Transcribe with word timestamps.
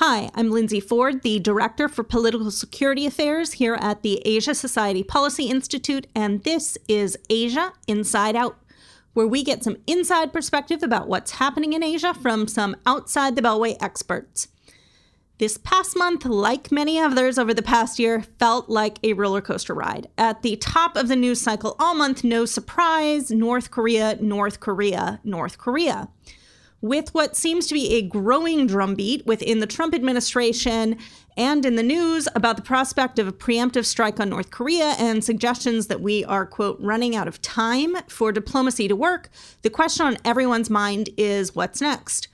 Hi, 0.00 0.30
I'm 0.36 0.52
Lindsay 0.52 0.78
Ford, 0.78 1.22
the 1.22 1.40
Director 1.40 1.88
for 1.88 2.04
Political 2.04 2.52
Security 2.52 3.04
Affairs 3.04 3.54
here 3.54 3.74
at 3.80 4.02
the 4.02 4.22
Asia 4.24 4.54
Society 4.54 5.02
Policy 5.02 5.46
Institute, 5.46 6.06
and 6.14 6.44
this 6.44 6.78
is 6.86 7.18
Asia 7.28 7.72
Inside 7.88 8.36
Out, 8.36 8.58
where 9.14 9.26
we 9.26 9.42
get 9.42 9.64
some 9.64 9.76
inside 9.88 10.32
perspective 10.32 10.84
about 10.84 11.08
what's 11.08 11.32
happening 11.32 11.72
in 11.72 11.82
Asia 11.82 12.14
from 12.14 12.46
some 12.46 12.76
outside 12.86 13.34
the 13.34 13.42
Beltway 13.42 13.76
experts. 13.80 14.46
This 15.38 15.58
past 15.58 15.96
month, 15.96 16.24
like 16.24 16.70
many 16.70 17.00
others 17.00 17.36
over 17.36 17.52
the 17.52 17.60
past 17.60 17.98
year, 17.98 18.22
felt 18.38 18.68
like 18.68 19.00
a 19.02 19.14
roller 19.14 19.40
coaster 19.40 19.74
ride. 19.74 20.06
At 20.16 20.42
the 20.42 20.54
top 20.54 20.96
of 20.96 21.08
the 21.08 21.16
news 21.16 21.40
cycle 21.40 21.74
all 21.80 21.96
month, 21.96 22.22
no 22.22 22.44
surprise 22.44 23.32
North 23.32 23.72
Korea, 23.72 24.16
North 24.20 24.60
Korea, 24.60 25.18
North 25.24 25.58
Korea 25.58 26.08
with 26.80 27.12
what 27.14 27.36
seems 27.36 27.66
to 27.66 27.74
be 27.74 27.94
a 27.94 28.02
growing 28.02 28.66
drumbeat 28.66 29.26
within 29.26 29.58
the 29.58 29.66
Trump 29.66 29.94
administration 29.94 30.96
and 31.36 31.64
in 31.64 31.76
the 31.76 31.82
news 31.82 32.28
about 32.34 32.56
the 32.56 32.62
prospect 32.62 33.18
of 33.18 33.28
a 33.28 33.32
preemptive 33.32 33.84
strike 33.84 34.18
on 34.18 34.28
North 34.28 34.50
Korea 34.50 34.94
and 34.98 35.22
suggestions 35.22 35.86
that 35.86 36.00
we 36.00 36.24
are, 36.24 36.46
quote, 36.46 36.78
running 36.80 37.14
out 37.14 37.28
of 37.28 37.40
time 37.42 37.96
for 38.08 38.32
diplomacy 38.32 38.88
to 38.88 38.96
work, 38.96 39.28
the 39.62 39.70
question 39.70 40.06
on 40.06 40.18
everyone's 40.24 40.68
mind 40.70 41.10
is 41.16 41.54
what's 41.54 41.80
next? 41.80 42.28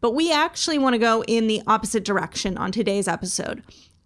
But 0.00 0.14
we 0.14 0.32
actually 0.32 0.78
want 0.78 0.94
to 0.94 0.98
go 0.98 1.22
in 1.24 1.46
the 1.46 1.62
opposite 1.66 2.04
direction 2.04 2.56
on 2.58 2.72
today's 2.72 3.08
episode. 3.08 3.62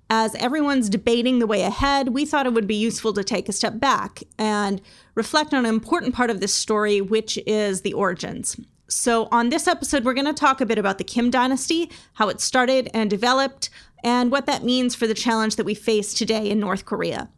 As 0.09 0.35
everyone's 0.35 0.91
debating 0.91 1.39
the 1.39 1.47
way 1.47 1.63
ahead, 1.63 2.11
we 2.11 2.27
thought 2.27 2.47
it 2.47 2.53
would 2.53 2.67
be 2.67 2.75
useful 2.75 3.15
to 3.15 3.25
take 3.25 3.49
a 3.49 3.53
step 3.53 3.81
back 3.81 4.23
and 4.39 4.83
reflect 5.15 5.55
on 5.55 5.65
an 5.65 5.75
important 5.75 6.15
part 6.15 6.29
of 6.29 6.41
this 6.41 6.53
story, 6.53 7.01
which 7.01 7.39
is 7.47 7.81
the 7.81 7.95
origins. 7.95 8.59
So, 8.93 9.27
on 9.33 9.49
this 9.49 9.67
episode, 9.67 10.05
we're 10.05 10.13
going 10.13 10.27
to 10.27 10.35
talk 10.35 10.61
a 10.61 10.67
bit 10.67 10.77
about 10.77 10.99
the 10.99 11.05
Kim 11.05 11.31
dynasty, 11.31 11.91
how 12.13 12.29
it 12.29 12.43
started 12.43 12.91
and 12.93 13.09
developed, 13.09 13.71
and 14.05 14.31
what 14.31 14.45
that 14.45 14.65
means 14.65 14.95
for 14.95 15.07
the 15.07 15.15
challenge 15.15 15.57
that 15.57 15.65
we 15.65 15.75
face 15.75 16.13
today 16.13 16.51
in 16.51 16.61
North 16.61 16.85
Korea. 16.85 17.31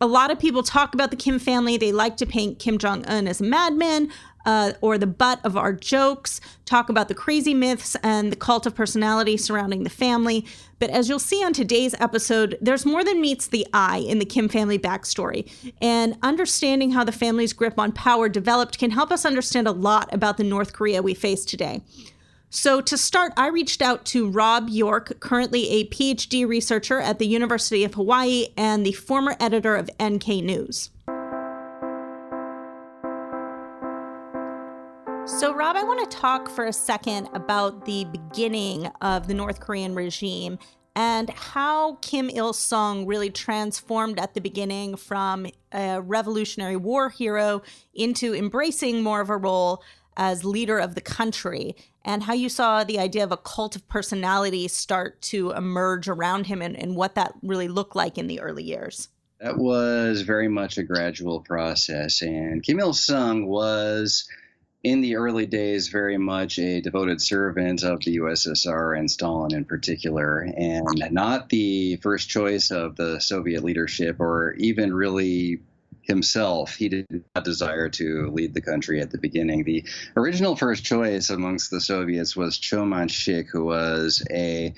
A 0.00 0.06
lot 0.06 0.30
of 0.30 0.38
people 0.38 0.62
talk 0.62 0.94
about 0.94 1.10
the 1.10 1.16
Kim 1.16 1.38
family. 1.38 1.76
They 1.76 1.92
like 1.92 2.16
to 2.16 2.26
paint 2.26 2.58
Kim 2.58 2.78
Jong 2.78 3.04
un 3.04 3.28
as 3.28 3.42
a 3.42 3.44
madman, 3.44 4.10
uh, 4.44 4.72
or 4.80 4.98
the 4.98 5.06
butt 5.06 5.40
of 5.44 5.56
our 5.56 5.72
jokes, 5.72 6.40
talk 6.64 6.88
about 6.88 7.08
the 7.08 7.14
crazy 7.14 7.54
myths 7.54 7.96
and 8.02 8.30
the 8.30 8.36
cult 8.36 8.66
of 8.66 8.74
personality 8.74 9.36
surrounding 9.36 9.84
the 9.84 9.90
family. 9.90 10.46
But 10.78 10.90
as 10.90 11.08
you'll 11.08 11.18
see 11.18 11.42
on 11.44 11.52
today's 11.52 11.94
episode, 12.00 12.58
there's 12.60 12.84
more 12.84 13.04
than 13.04 13.20
meets 13.20 13.46
the 13.46 13.66
eye 13.72 13.98
in 13.98 14.18
the 14.18 14.24
Kim 14.24 14.48
family 14.48 14.78
backstory. 14.78 15.50
And 15.80 16.16
understanding 16.22 16.92
how 16.92 17.04
the 17.04 17.12
family's 17.12 17.52
grip 17.52 17.78
on 17.78 17.92
power 17.92 18.28
developed 18.28 18.78
can 18.78 18.90
help 18.90 19.10
us 19.10 19.24
understand 19.24 19.66
a 19.66 19.72
lot 19.72 20.12
about 20.12 20.36
the 20.36 20.44
North 20.44 20.72
Korea 20.72 21.02
we 21.02 21.14
face 21.14 21.44
today. 21.44 21.82
So, 22.50 22.80
to 22.82 22.96
start, 22.96 23.32
I 23.36 23.48
reached 23.48 23.82
out 23.82 24.04
to 24.06 24.28
Rob 24.28 24.68
York, 24.68 25.18
currently 25.18 25.68
a 25.70 25.88
PhD 25.88 26.46
researcher 26.46 27.00
at 27.00 27.18
the 27.18 27.26
University 27.26 27.82
of 27.82 27.94
Hawaii 27.94 28.46
and 28.56 28.86
the 28.86 28.92
former 28.92 29.34
editor 29.40 29.74
of 29.74 29.90
NK 30.00 30.28
News. 30.44 30.90
So, 35.38 35.52
Rob, 35.52 35.74
I 35.74 35.82
want 35.82 36.08
to 36.08 36.16
talk 36.16 36.48
for 36.48 36.66
a 36.66 36.72
second 36.72 37.28
about 37.34 37.86
the 37.86 38.04
beginning 38.04 38.86
of 39.00 39.26
the 39.26 39.34
North 39.34 39.58
Korean 39.58 39.92
regime 39.92 40.60
and 40.94 41.28
how 41.30 41.96
Kim 41.96 42.30
Il 42.30 42.52
sung 42.52 43.04
really 43.04 43.30
transformed 43.30 44.20
at 44.20 44.34
the 44.34 44.40
beginning 44.40 44.94
from 44.94 45.48
a 45.72 46.00
Revolutionary 46.00 46.76
War 46.76 47.08
hero 47.08 47.62
into 47.94 48.32
embracing 48.32 49.02
more 49.02 49.20
of 49.20 49.28
a 49.28 49.36
role 49.36 49.82
as 50.16 50.44
leader 50.44 50.78
of 50.78 50.94
the 50.94 51.00
country, 51.00 51.74
and 52.04 52.22
how 52.22 52.32
you 52.32 52.48
saw 52.48 52.84
the 52.84 53.00
idea 53.00 53.24
of 53.24 53.32
a 53.32 53.36
cult 53.36 53.74
of 53.74 53.86
personality 53.88 54.68
start 54.68 55.20
to 55.22 55.50
emerge 55.50 56.06
around 56.06 56.46
him 56.46 56.62
and, 56.62 56.76
and 56.76 56.94
what 56.94 57.16
that 57.16 57.34
really 57.42 57.66
looked 57.66 57.96
like 57.96 58.16
in 58.16 58.28
the 58.28 58.38
early 58.38 58.62
years. 58.62 59.08
That 59.40 59.58
was 59.58 60.22
very 60.22 60.46
much 60.46 60.78
a 60.78 60.84
gradual 60.84 61.40
process, 61.40 62.22
and 62.22 62.62
Kim 62.62 62.78
Il 62.78 62.92
sung 62.92 63.46
was 63.46 64.28
in 64.84 65.00
the 65.00 65.16
early 65.16 65.46
days 65.46 65.88
very 65.88 66.18
much 66.18 66.58
a 66.58 66.82
devoted 66.82 67.20
servant 67.20 67.82
of 67.82 68.00
the 68.04 68.18
USSR 68.18 68.96
and 68.96 69.10
Stalin 69.10 69.54
in 69.54 69.64
particular, 69.64 70.40
and 70.40 70.86
not 71.10 71.48
the 71.48 71.96
first 71.96 72.28
choice 72.28 72.70
of 72.70 72.94
the 72.96 73.18
Soviet 73.18 73.64
leadership 73.64 74.20
or 74.20 74.52
even 74.58 74.92
really 74.92 75.60
himself. 76.02 76.74
He 76.74 76.90
did 76.90 77.06
not 77.34 77.44
desire 77.44 77.88
to 77.88 78.30
lead 78.30 78.52
the 78.52 78.60
country 78.60 79.00
at 79.00 79.10
the 79.10 79.16
beginning. 79.16 79.64
The 79.64 79.86
original 80.18 80.54
first 80.54 80.84
choice 80.84 81.30
amongst 81.30 81.70
the 81.70 81.80
Soviets 81.80 82.36
was 82.36 82.58
Cho 82.58 82.84
Man-sik, 82.84 83.48
who 83.50 83.64
was 83.64 84.22
a 84.30 84.74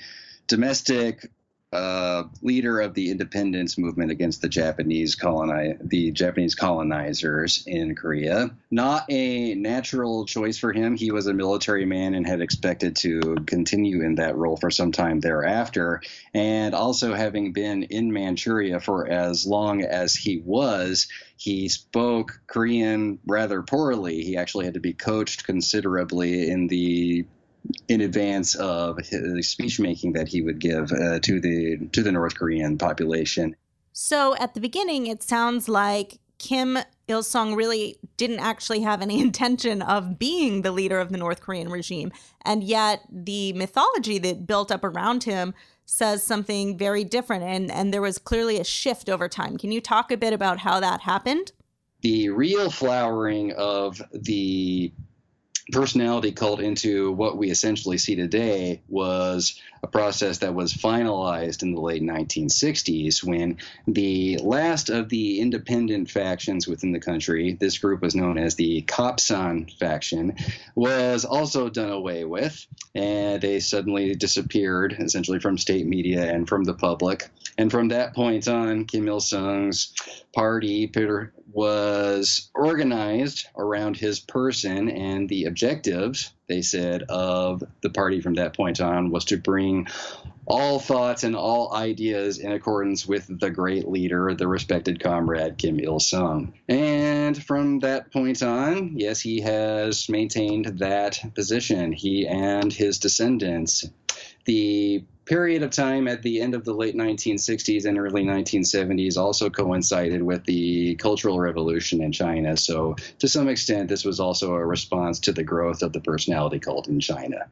domestic 0.47 1.29
uh, 1.73 2.23
leader 2.41 2.79
of 2.79 2.93
the 2.93 3.11
independence 3.11 3.77
movement 3.77 4.09
against 4.09 4.41
the 4.41 4.47
Japanese 4.47 5.17
coloni- 5.17 5.77
the 5.81 6.11
Japanese 6.11 6.55
colonizers 6.55 7.63
in 7.67 7.93
Korea. 7.95 8.51
Not 8.71 9.05
a 9.09 9.53
natural 9.55 10.25
choice 10.25 10.57
for 10.57 10.71
him. 10.71 10.95
He 10.95 11.11
was 11.11 11.27
a 11.27 11.33
military 11.33 11.85
man 11.85 12.13
and 12.13 12.25
had 12.25 12.39
expected 12.39 12.95
to 12.97 13.35
continue 13.45 14.01
in 14.01 14.15
that 14.15 14.37
role 14.37 14.55
for 14.55 14.71
some 14.71 14.93
time 14.93 15.19
thereafter. 15.19 16.01
And 16.33 16.73
also 16.73 17.13
having 17.13 17.51
been 17.51 17.83
in 17.83 18.13
Manchuria 18.13 18.79
for 18.79 19.07
as 19.07 19.45
long 19.45 19.81
as 19.81 20.15
he 20.15 20.41
was, 20.45 21.07
he 21.35 21.67
spoke 21.67 22.39
Korean 22.47 23.19
rather 23.27 23.61
poorly. 23.61 24.23
He 24.23 24.37
actually 24.37 24.65
had 24.65 24.75
to 24.75 24.79
be 24.79 24.93
coached 24.93 25.45
considerably 25.45 26.49
in 26.49 26.67
the 26.67 27.25
in 27.87 28.01
advance 28.01 28.55
of 28.55 28.97
his 28.97 29.49
speech 29.49 29.79
making 29.79 30.13
that 30.13 30.27
he 30.27 30.41
would 30.41 30.59
give 30.59 30.91
uh, 30.91 31.19
to 31.19 31.39
the 31.39 31.77
to 31.91 32.03
the 32.03 32.11
North 32.11 32.35
Korean 32.35 32.77
population. 32.77 33.55
So 33.93 34.35
at 34.37 34.53
the 34.53 34.59
beginning, 34.59 35.07
it 35.07 35.23
sounds 35.23 35.67
like 35.67 36.19
Kim 36.37 36.77
Il 37.07 37.23
Sung 37.23 37.55
really 37.55 37.97
didn't 38.15 38.39
actually 38.39 38.81
have 38.81 39.01
any 39.01 39.21
intention 39.21 39.81
of 39.81 40.19
being 40.19 40.61
the 40.61 40.71
leader 40.71 40.99
of 40.99 41.11
the 41.11 41.17
North 41.17 41.41
Korean 41.41 41.69
regime, 41.69 42.11
and 42.43 42.63
yet 42.63 43.01
the 43.11 43.53
mythology 43.53 44.17
that 44.19 44.45
built 44.45 44.71
up 44.71 44.83
around 44.83 45.23
him 45.23 45.53
says 45.85 46.21
something 46.21 46.77
very 46.77 47.03
different, 47.03 47.43
and 47.43 47.71
and 47.71 47.93
there 47.93 48.01
was 48.01 48.17
clearly 48.17 48.59
a 48.59 48.63
shift 48.63 49.09
over 49.09 49.27
time. 49.27 49.57
Can 49.57 49.71
you 49.71 49.81
talk 49.81 50.11
a 50.11 50.17
bit 50.17 50.33
about 50.33 50.59
how 50.59 50.79
that 50.79 51.01
happened? 51.01 51.51
The 52.01 52.29
real 52.29 52.69
flowering 52.69 53.53
of 53.53 54.01
the 54.13 54.93
personality 55.71 56.31
cult 56.31 56.59
into 56.59 57.11
what 57.11 57.37
we 57.37 57.49
essentially 57.49 57.97
see 57.97 58.15
today 58.15 58.81
was 58.87 59.59
a 59.83 59.87
process 59.87 60.39
that 60.39 60.55
was 60.55 60.73
finalized 60.73 61.61
in 61.61 61.73
the 61.73 61.81
late 61.81 62.01
1960s 62.01 63.23
when 63.23 63.57
the 63.87 64.37
last 64.37 64.89
of 64.89 65.09
the 65.09 65.39
independent 65.39 66.09
factions 66.09 66.67
within 66.67 66.91
the 66.91 66.99
country, 66.99 67.57
this 67.59 67.77
group 67.77 68.01
was 68.01 68.15
known 68.15 68.37
as 68.37 68.55
the 68.55 68.81
Kapsan 68.83 69.71
faction, 69.77 70.35
was 70.75 71.25
also 71.25 71.69
done 71.69 71.91
away 71.91 72.25
with. 72.25 72.65
And 72.95 73.41
they 73.41 73.59
suddenly 73.59 74.15
disappeared 74.15 74.95
essentially 74.99 75.39
from 75.39 75.57
state 75.57 75.85
media 75.85 76.33
and 76.33 76.47
from 76.47 76.63
the 76.63 76.73
public. 76.73 77.29
And 77.57 77.71
from 77.71 77.89
that 77.89 78.15
point 78.15 78.47
on, 78.47 78.85
Kim 78.85 79.07
Il 79.07 79.19
sung's 79.19 79.93
party 80.33 80.87
was 81.51 82.51
organized 82.53 83.47
around 83.57 83.97
his 83.97 84.19
person, 84.19 84.89
and 84.89 85.27
the 85.27 85.45
objectives, 85.57 86.33
they 86.47 86.61
said, 86.61 87.01
of 87.09 87.63
the 87.81 87.89
party 87.89 88.21
from 88.21 88.35
that 88.35 88.55
point 88.55 88.79
on 88.79 89.09
was 89.09 89.25
to 89.25 89.37
bring 89.37 89.87
all 90.45 90.77
thoughts 90.77 91.23
and 91.23 91.35
all 91.35 91.73
ideas 91.73 92.37
in 92.37 92.51
accordance 92.51 93.07
with 93.07 93.27
the 93.39 93.49
great 93.49 93.87
leader, 93.87 94.35
the 94.35 94.47
respected 94.47 94.99
comrade 94.99 95.57
Kim 95.57 95.79
Il 95.79 95.99
sung. 95.99 96.53
And 96.69 97.43
from 97.43 97.79
that 97.79 98.13
point 98.13 98.43
on, 98.43 98.99
yes, 98.99 99.19
he 99.19 99.41
has 99.41 100.07
maintained 100.09 100.77
that 100.77 101.19
position, 101.33 101.91
he 101.91 102.27
and 102.27 102.71
his 102.71 102.99
descendants. 102.99 103.83
The 104.45 105.05
period 105.27 105.61
of 105.61 105.69
time 105.69 106.07
at 106.07 106.23
the 106.23 106.41
end 106.41 106.55
of 106.55 106.63
the 106.63 106.73
late 106.73 106.95
1960s 106.95 107.85
and 107.85 107.99
early 107.99 108.23
1970s 108.23 109.17
also 109.17 109.49
coincided 109.49 110.23
with 110.23 110.45
the 110.45 110.95
Cultural 110.95 111.39
Revolution 111.39 112.01
in 112.01 112.11
China. 112.11 112.55
So, 112.55 112.95
to 113.19 113.27
some 113.27 113.49
extent, 113.49 113.89
this 113.89 114.05
was 114.05 114.19
also 114.19 114.53
a 114.53 114.65
response 114.65 115.19
to 115.19 115.33
the 115.33 115.43
growth 115.43 115.83
of 115.83 115.93
the 115.93 115.99
personality 115.99 116.59
cult 116.59 116.87
in 116.87 116.99
China. 116.99 117.49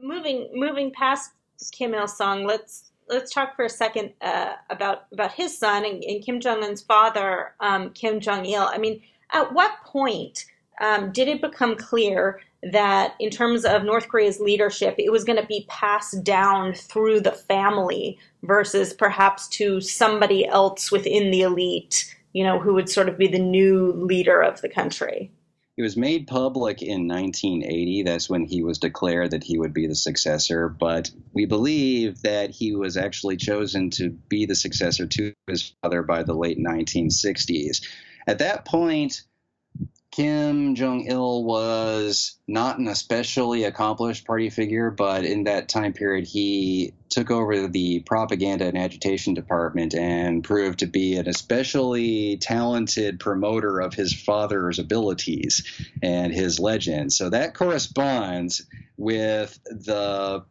Moving 0.00 0.50
moving 0.54 0.92
past 0.92 1.32
Kim 1.72 1.94
Il 1.94 2.06
Sung, 2.06 2.46
let's 2.46 2.90
let's 3.08 3.32
talk 3.32 3.56
for 3.56 3.64
a 3.64 3.70
second 3.70 4.12
uh, 4.20 4.52
about 4.70 5.06
about 5.12 5.32
his 5.32 5.56
son 5.58 5.84
and, 5.84 6.02
and 6.04 6.24
Kim 6.24 6.40
Jong 6.40 6.62
Un's 6.62 6.82
father, 6.82 7.54
um, 7.60 7.90
Kim 7.90 8.20
Jong 8.20 8.46
Il. 8.46 8.62
I 8.62 8.78
mean, 8.78 9.02
at 9.32 9.52
what 9.52 9.72
point 9.84 10.44
um, 10.80 11.10
did 11.10 11.28
it 11.28 11.40
become 11.40 11.76
clear 11.76 12.40
that 12.62 13.14
in 13.20 13.30
terms 13.30 13.64
of 13.64 13.84
North 13.84 14.08
Korea's 14.08 14.40
leadership, 14.40 14.94
it 14.98 15.12
was 15.12 15.24
going 15.24 15.40
to 15.40 15.46
be 15.46 15.66
passed 15.68 16.24
down 16.24 16.72
through 16.74 17.20
the 17.20 17.32
family 17.32 18.18
versus 18.42 18.92
perhaps 18.92 19.46
to 19.48 19.80
somebody 19.80 20.46
else 20.46 20.90
within 20.90 21.30
the 21.30 21.42
elite, 21.42 22.14
you 22.32 22.42
know, 22.44 22.58
who 22.58 22.74
would 22.74 22.88
sort 22.88 23.08
of 23.08 23.18
be 23.18 23.28
the 23.28 23.38
new 23.38 23.92
leader 23.92 24.40
of 24.42 24.60
the 24.62 24.68
country. 24.68 25.30
it 25.76 25.82
was 25.82 25.96
made 25.96 26.26
public 26.26 26.80
in 26.80 27.06
1980. 27.06 28.02
That's 28.02 28.30
when 28.30 28.46
he 28.46 28.62
was 28.62 28.78
declared 28.78 29.32
that 29.32 29.44
he 29.44 29.58
would 29.58 29.74
be 29.74 29.86
the 29.86 29.94
successor. 29.94 30.68
But 30.68 31.10
we 31.34 31.44
believe 31.44 32.22
that 32.22 32.50
he 32.50 32.74
was 32.74 32.96
actually 32.96 33.36
chosen 33.36 33.90
to 33.90 34.10
be 34.10 34.46
the 34.46 34.54
successor 34.54 35.06
to 35.06 35.34
his 35.46 35.74
father 35.82 36.02
by 36.02 36.22
the 36.22 36.34
late 36.34 36.58
1960s. 36.58 37.86
At 38.26 38.38
that 38.38 38.64
point, 38.64 39.22
Kim 40.16 40.74
Jong 40.74 41.06
il 41.06 41.44
was 41.44 42.38
not 42.48 42.78
an 42.78 42.88
especially 42.88 43.64
accomplished 43.64 44.26
party 44.26 44.48
figure, 44.48 44.90
but 44.90 45.26
in 45.26 45.44
that 45.44 45.68
time 45.68 45.92
period, 45.92 46.26
he 46.26 46.94
took 47.10 47.30
over 47.30 47.68
the 47.68 48.00
propaganda 48.00 48.64
and 48.64 48.78
agitation 48.78 49.34
department 49.34 49.94
and 49.94 50.42
proved 50.42 50.78
to 50.78 50.86
be 50.86 51.16
an 51.16 51.28
especially 51.28 52.38
talented 52.38 53.20
promoter 53.20 53.78
of 53.78 53.92
his 53.92 54.14
father's 54.14 54.78
abilities 54.78 55.62
and 56.02 56.32
his 56.32 56.58
legend. 56.58 57.12
So 57.12 57.28
that 57.28 57.52
corresponds 57.52 58.64
with 58.96 59.62
the 59.64 60.46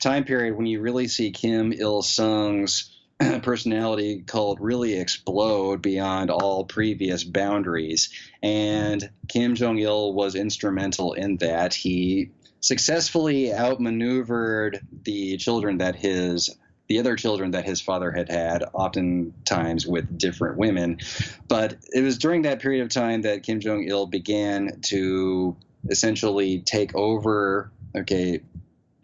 time 0.00 0.24
period 0.24 0.56
when 0.56 0.64
you 0.64 0.80
really 0.80 1.08
see 1.08 1.30
Kim 1.30 1.74
Il 1.74 2.00
sung's 2.00 2.93
personality 3.42 4.22
called 4.26 4.60
really 4.60 4.98
explode 4.98 5.82
beyond 5.82 6.30
all 6.30 6.64
previous 6.64 7.24
boundaries. 7.24 8.10
And 8.42 9.10
Kim 9.28 9.54
Jong 9.54 9.78
il 9.78 10.12
was 10.12 10.34
instrumental 10.34 11.14
in 11.14 11.38
that. 11.38 11.74
He 11.74 12.30
successfully 12.60 13.52
outmaneuvered 13.52 14.80
the 15.04 15.36
children 15.36 15.78
that 15.78 15.96
his 15.96 16.50
the 16.86 16.98
other 16.98 17.16
children 17.16 17.52
that 17.52 17.64
his 17.64 17.80
father 17.80 18.10
had 18.10 18.28
had, 18.28 18.62
oftentimes 18.74 19.86
with 19.86 20.18
different 20.18 20.58
women. 20.58 20.98
But 21.48 21.78
it 21.92 22.02
was 22.02 22.18
during 22.18 22.42
that 22.42 22.60
period 22.60 22.82
of 22.82 22.90
time 22.90 23.22
that 23.22 23.42
Kim 23.42 23.60
Jong 23.60 23.84
il 23.88 24.06
began 24.06 24.80
to 24.82 25.56
essentially 25.88 26.60
take 26.60 26.94
over, 26.94 27.70
okay, 27.96 28.42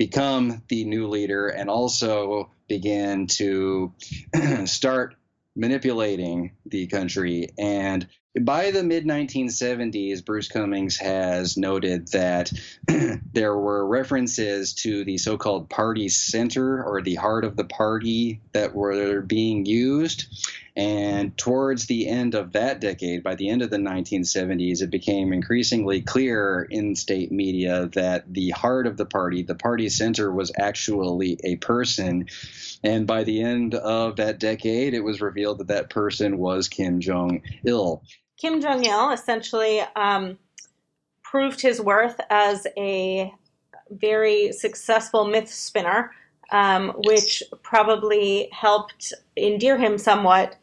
become 0.01 0.63
the 0.69 0.83
new 0.87 1.09
leader, 1.09 1.49
and 1.49 1.69
also 1.69 2.51
began 2.69 3.27
to 3.27 3.93
start 4.65 5.15
manipulating 5.55 6.53
the 6.65 6.87
country. 6.87 7.51
And 7.59 8.09
by 8.41 8.71
the 8.71 8.83
mid 8.83 9.05
1970s, 9.05 10.25
Bruce 10.25 10.49
Cumings 10.49 10.99
has 11.01 11.59
noted 11.59 12.09
that 12.13 12.51
there 13.35 13.55
were 13.55 13.87
references 13.87 14.73
to 14.77 15.05
the 15.05 15.19
so 15.19 15.37
called 15.37 15.69
party 15.69 16.09
center 16.09 16.83
or 16.83 17.03
the 17.03 17.17
heart 17.17 17.45
of 17.45 17.57
the 17.57 17.65
party 17.65 18.41
that 18.53 18.75
were 18.75 19.21
being 19.21 19.67
used. 19.67 20.25
And 20.77 21.37
towards 21.37 21.87
the 21.87 22.09
end 22.09 22.35
of 22.35 22.53
that 22.53 22.81
decade, 22.81 23.23
by 23.23 23.35
the 23.35 23.49
end 23.49 23.63
of 23.63 23.71
the 23.71 23.77
1970s, 23.77 24.83
it 24.83 24.91
became 24.91 25.33
increasingly 25.33 26.01
clear 26.01 26.67
in 26.71 26.95
state 26.95 27.33
media 27.33 27.91
that 27.95 28.33
the 28.33 28.51
heart 28.51 28.87
of 28.87 28.97
the 28.97 29.07
party, 29.07 29.43
the 29.43 29.55
party 29.55 29.89
center, 29.89 30.33
was 30.33 30.53
actually 30.59 31.39
a 31.45 31.57
person. 31.57 32.29
And 32.85 33.07
by 33.07 33.25
the 33.25 33.43
end 33.43 33.75
of 33.75 34.17
that 34.17 34.39
decade, 34.39 34.95
it 34.95 35.01
was 35.01 35.21
revealed 35.21 35.59
that 35.59 35.69
that 35.69 35.91
person 35.91 36.39
was 36.39 36.69
Kim 36.69 37.01
Jong 37.01 37.43
il. 37.65 38.03
Kim 38.39 38.61
Jong 38.61 38.85
il 38.85 39.11
essentially 39.11 39.81
um, 39.97 40.39
proved 41.23 41.61
his 41.61 41.81
worth 41.81 42.21
as 42.31 42.67
a 42.77 43.33
very 43.91 44.53
successful 44.53 45.27
myth 45.27 45.53
spinner, 45.53 46.13
um, 46.53 46.93
which 47.05 47.43
probably 47.63 48.49
helped 48.53 49.13
endear 49.37 49.77
him 49.77 49.99
somewhat 49.99 50.57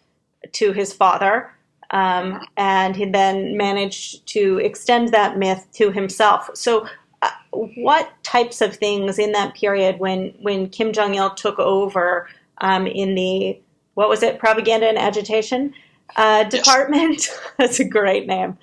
to 0.54 0.72
his 0.72 0.94
father. 0.94 1.52
Um, 1.92 2.46
and 2.58 2.96
he 2.96 3.06
then 3.06 3.56
managed 3.56 4.28
to 4.30 4.58
extend 4.58 5.14
that 5.14 5.38
myth 5.38 5.66
to 5.74 5.92
himself. 5.92 6.50
So, 6.54 6.88
uh, 7.22 7.30
what 7.76 8.12
types 8.24 8.62
of 8.62 8.76
things 8.76 9.18
in 9.18 9.32
that 9.32 9.56
period 9.56 10.00
when, 10.00 10.34
when 10.42 10.70
Kim 10.70 10.92
Jong 10.92 11.16
il 11.16 11.34
took 11.34 11.58
over 11.58 12.28
um, 12.60 12.86
in 12.88 13.16
the 13.16 13.60
what 13.96 14.10
was 14.10 14.22
it, 14.22 14.38
propaganda 14.38 14.88
and 14.88 14.98
agitation? 14.98 15.74
uh, 16.16 16.44
department. 16.46 17.30
That's 17.58 17.80
a 17.80 17.86
great 17.86 18.28
name. 18.28 18.58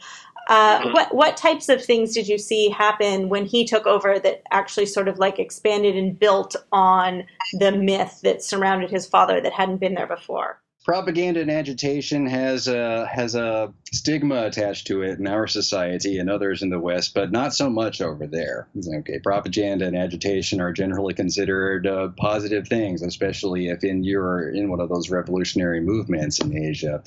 Uh, 0.49 0.81
mm-hmm. 0.81 0.93
what 0.93 1.15
what 1.15 1.37
types 1.39 1.71
of 1.71 1.83
things 1.83 2.13
did 2.13 2.29
you 2.29 2.37
see 2.37 2.69
happen 2.69 3.31
when 3.31 3.47
he 3.47 3.65
took 3.65 3.87
over 3.87 4.19
that 4.19 4.43
actually 4.51 4.85
sort 4.85 5.09
of 5.09 5.19
like 5.19 5.39
expanded 5.39 5.97
and 5.97 6.19
built 6.19 6.55
on 6.71 7.25
the 7.55 7.73
myth 7.73 8.21
that 8.23 8.43
surrounded 8.43 8.91
his 8.91 9.07
father 9.07 9.41
that 9.41 9.55
hadn't 9.55 9.79
been 9.79 9.95
there 9.95 10.07
before? 10.07 10.61
Propaganda 10.85 11.41
and 11.41 11.51
agitation 11.51 12.27
has 12.27 12.69
a 12.69 13.07
has 13.07 13.35
a 13.35 13.73
stigma 13.91 14.45
attached 14.45 14.87
to 14.87 15.03
it 15.03 15.19
in 15.19 15.27
our 15.27 15.47
society 15.47 16.19
and 16.19 16.29
others 16.29 16.63
in 16.63 16.69
the 16.69 16.79
West, 16.79 17.15
but 17.15 17.33
not 17.33 17.55
so 17.55 17.71
much 17.71 18.03
over 18.03 18.27
there. 18.27 18.69
Okay, 18.99 19.19
propaganda 19.19 19.87
and 19.87 19.97
agitation 19.97 20.61
are 20.61 20.73
generally 20.73 21.15
considered 21.15 21.87
uh, 21.87 22.09
positive 22.19 22.69
things, 22.69 23.03
especially 23.03 23.69
if 23.69 23.83
in 23.83 24.05
you're 24.05 24.51
in 24.51 24.69
one 24.69 24.81
of 24.81 24.91
those 24.91 25.11
revolutionary 25.11 25.81
movements 25.81 26.39
in 26.41 26.57
Asia. 26.57 27.03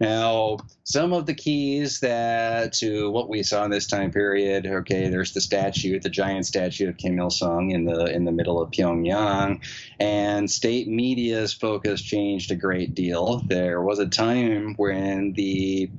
Now, 0.00 0.58
some 0.82 1.12
of 1.12 1.26
the 1.26 1.34
keys 1.34 2.00
that 2.00 2.72
to 2.72 3.10
what 3.10 3.28
we 3.28 3.44
saw 3.44 3.64
in 3.64 3.70
this 3.70 3.86
time 3.86 4.10
period. 4.10 4.66
Okay, 4.66 5.08
there's 5.08 5.32
the 5.32 5.40
statue, 5.40 6.00
the 6.00 6.10
giant 6.10 6.46
statue 6.46 6.88
of 6.88 6.96
Kim 6.96 7.18
Il 7.18 7.30
Sung 7.30 7.70
in 7.70 7.84
the 7.84 8.06
in 8.06 8.24
the 8.24 8.32
middle 8.32 8.60
of 8.60 8.72
Pyongyang, 8.72 9.60
and 10.00 10.50
state 10.50 10.88
media's 10.88 11.52
focus 11.52 12.02
changed 12.02 12.50
a 12.50 12.56
great 12.56 12.94
deal 12.94 13.19
there 13.46 13.82
was 13.82 13.98
a 13.98 14.08
time 14.08 14.74
when 14.76 15.32
the 15.32 15.90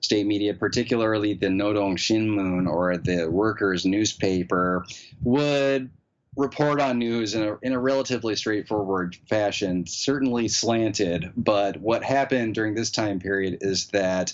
state 0.00 0.26
media, 0.26 0.54
particularly 0.54 1.34
the 1.34 1.48
Nodong 1.48 1.96
Shinmun 1.96 2.68
or 2.68 2.96
the 2.96 3.26
workers' 3.26 3.84
newspaper, 3.84 4.84
would 5.22 5.90
report 6.36 6.80
on 6.80 6.98
news 6.98 7.34
in 7.34 7.42
a, 7.42 7.58
in 7.62 7.72
a 7.72 7.78
relatively 7.78 8.36
straightforward 8.36 9.16
fashion, 9.28 9.86
certainly 9.86 10.48
slanted. 10.48 11.32
But 11.36 11.78
what 11.78 12.02
happened 12.04 12.54
during 12.54 12.74
this 12.74 12.90
time 12.90 13.18
period 13.18 13.58
is 13.60 13.88
that 13.88 14.32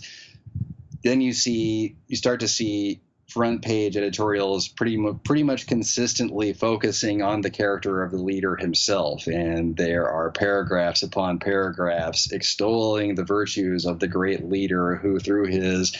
then 1.02 1.20
you 1.20 1.32
see 1.32 1.96
you 2.06 2.16
start 2.16 2.40
to 2.40 2.48
see 2.48 3.00
front 3.34 3.62
page 3.62 3.96
editorials 3.96 4.68
pretty 4.68 4.96
mu- 4.96 5.18
pretty 5.24 5.42
much 5.42 5.66
consistently 5.66 6.52
focusing 6.52 7.20
on 7.20 7.40
the 7.40 7.50
character 7.50 8.04
of 8.04 8.12
the 8.12 8.16
leader 8.16 8.54
himself 8.54 9.26
and 9.26 9.76
there 9.76 10.08
are 10.08 10.30
paragraphs 10.30 11.02
upon 11.02 11.40
paragraphs 11.40 12.30
extolling 12.30 13.16
the 13.16 13.24
virtues 13.24 13.86
of 13.86 13.98
the 13.98 14.06
great 14.06 14.48
leader 14.48 14.94
who 14.94 15.18
through 15.18 15.46
his 15.46 15.96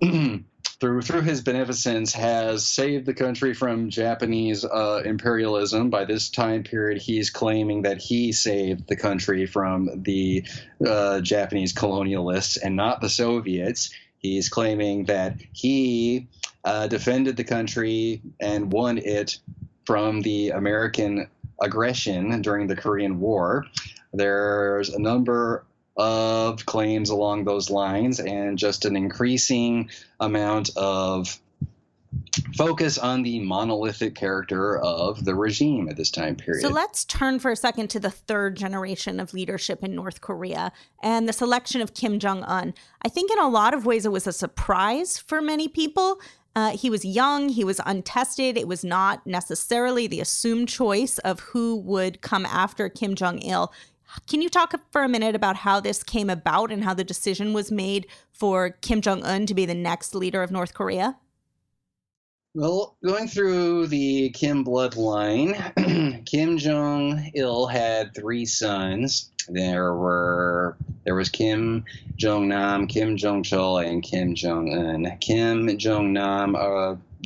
through 0.80 1.02
through 1.02 1.20
his 1.20 1.42
beneficence 1.42 2.14
has 2.14 2.66
saved 2.66 3.04
the 3.04 3.12
country 3.12 3.52
from 3.52 3.90
Japanese 3.90 4.64
uh, 4.64 5.02
imperialism. 5.04 5.90
By 5.90 6.06
this 6.06 6.30
time 6.30 6.62
period, 6.62 7.02
he's 7.02 7.28
claiming 7.28 7.82
that 7.82 7.98
he 7.98 8.32
saved 8.32 8.88
the 8.88 8.96
country 8.96 9.44
from 9.44 10.02
the 10.02 10.46
uh, 10.84 11.20
Japanese 11.20 11.74
colonialists 11.74 12.56
and 12.62 12.76
not 12.76 13.02
the 13.02 13.10
Soviets. 13.10 13.90
He's 14.16 14.48
claiming 14.48 15.04
that 15.04 15.36
he 15.52 16.28
uh, 16.64 16.86
defended 16.86 17.36
the 17.36 17.44
country 17.44 18.22
and 18.40 18.72
won 18.72 18.98
it 18.98 19.38
from 19.84 20.20
the 20.22 20.50
American 20.50 21.28
aggression 21.60 22.42
during 22.42 22.66
the 22.66 22.76
Korean 22.76 23.20
War. 23.20 23.66
There's 24.12 24.90
a 24.90 24.98
number 24.98 25.64
of 25.96 26.64
claims 26.66 27.10
along 27.10 27.44
those 27.44 27.70
lines 27.70 28.20
and 28.20 28.56
just 28.56 28.84
an 28.84 28.96
increasing 28.96 29.90
amount 30.18 30.70
of 30.76 31.40
focus 32.56 32.98
on 32.98 33.22
the 33.22 33.38
monolithic 33.40 34.14
character 34.14 34.78
of 34.78 35.24
the 35.24 35.34
regime 35.34 35.88
at 35.88 35.96
this 35.96 36.10
time 36.10 36.34
period. 36.34 36.62
So 36.62 36.68
let's 36.68 37.04
turn 37.04 37.38
for 37.38 37.50
a 37.50 37.56
second 37.56 37.88
to 37.90 38.00
the 38.00 38.10
third 38.10 38.56
generation 38.56 39.20
of 39.20 39.32
leadership 39.32 39.82
in 39.84 39.94
North 39.94 40.20
Korea 40.20 40.72
and 41.02 41.28
the 41.28 41.32
selection 41.32 41.80
of 41.80 41.94
Kim 41.94 42.18
Jong 42.18 42.42
un. 42.44 42.74
I 43.04 43.08
think 43.08 43.30
in 43.30 43.38
a 43.38 43.48
lot 43.48 43.74
of 43.74 43.86
ways 43.86 44.04
it 44.04 44.12
was 44.12 44.26
a 44.26 44.32
surprise 44.32 45.18
for 45.18 45.40
many 45.40 45.68
people. 45.68 46.20
Uh, 46.56 46.76
he 46.76 46.90
was 46.90 47.04
young, 47.04 47.48
he 47.48 47.64
was 47.64 47.80
untested. 47.86 48.56
It 48.56 48.66
was 48.66 48.84
not 48.84 49.26
necessarily 49.26 50.06
the 50.06 50.20
assumed 50.20 50.68
choice 50.68 51.18
of 51.18 51.40
who 51.40 51.76
would 51.76 52.20
come 52.20 52.44
after 52.44 52.88
Kim 52.88 53.14
Jong 53.14 53.38
il. 53.40 53.72
Can 54.26 54.42
you 54.42 54.48
talk 54.48 54.74
for 54.90 55.04
a 55.04 55.08
minute 55.08 55.36
about 55.36 55.56
how 55.56 55.78
this 55.78 56.02
came 56.02 56.28
about 56.28 56.72
and 56.72 56.82
how 56.82 56.94
the 56.94 57.04
decision 57.04 57.52
was 57.52 57.70
made 57.70 58.06
for 58.32 58.70
Kim 58.70 59.00
Jong 59.00 59.22
un 59.22 59.46
to 59.46 59.54
be 59.54 59.64
the 59.64 59.74
next 59.74 60.14
leader 60.14 60.42
of 60.42 60.50
North 60.50 60.74
Korea? 60.74 61.16
Well, 62.52 62.96
going 63.04 63.28
through 63.28 63.86
the 63.86 64.30
Kim 64.30 64.64
bloodline, 64.64 66.24
Kim 66.26 66.58
Jong 66.58 67.30
Il 67.32 67.66
had 67.68 68.12
three 68.12 68.44
sons. 68.44 69.30
There 69.48 69.94
were 69.94 70.76
there 71.04 71.14
was 71.14 71.28
Kim 71.28 71.84
Jong 72.16 72.48
Nam, 72.48 72.88
Kim 72.88 73.16
Jong 73.16 73.44
Chol, 73.44 73.86
and 73.86 74.02
Kim 74.02 74.34
Jong 74.34 74.74
Un. 74.74 75.16
Kim 75.20 75.78
Jong 75.78 76.12
Nam 76.12 76.56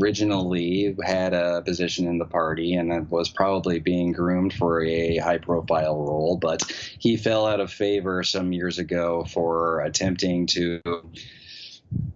originally 0.03 0.95
had 1.03 1.33
a 1.33 1.63
position 1.63 2.07
in 2.07 2.19
the 2.19 2.27
party 2.27 2.75
and 2.75 3.11
was 3.11 3.31
probably 3.31 3.79
being 3.79 4.13
groomed 4.13 4.53
for 4.53 4.85
a 4.85 5.17
high 5.17 5.39
profile 5.39 5.97
role, 5.97 6.37
but 6.37 6.63
he 6.99 7.17
fell 7.17 7.47
out 7.47 7.61
of 7.61 7.73
favor 7.73 8.23
some 8.25 8.53
years 8.53 8.79
ago 8.79 9.25
for 9.25 9.81
attempting 9.81 10.47
to 10.49 10.83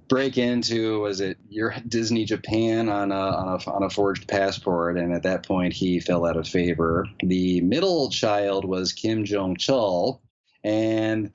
break 0.08 0.38
into 0.38 1.00
was 1.00 1.20
it 1.20 1.36
your 1.48 1.74
Disney 1.86 2.24
Japan 2.24 2.88
on 2.88 3.12
a, 3.12 3.14
on 3.14 3.48
a 3.48 3.70
on 3.70 3.82
a 3.82 3.90
forged 3.90 4.26
passport, 4.26 4.98
and 4.98 5.12
at 5.12 5.22
that 5.22 5.46
point 5.46 5.72
he 5.72 6.00
fell 6.00 6.26
out 6.26 6.36
of 6.36 6.48
favor. 6.48 7.06
The 7.20 7.60
middle 7.60 8.10
child 8.10 8.64
was 8.64 8.92
Kim 8.92 9.24
Jong 9.24 9.56
Chul, 9.56 10.20
and 10.64 11.30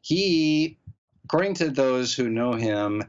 he, 0.00 0.78
according 1.24 1.54
to 1.54 1.70
those 1.70 2.14
who 2.14 2.28
know 2.28 2.52
him, 2.52 3.02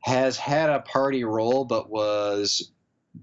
has 0.00 0.36
had 0.36 0.70
a 0.70 0.80
party 0.80 1.24
role, 1.24 1.64
but 1.64 1.90
was 1.90 2.72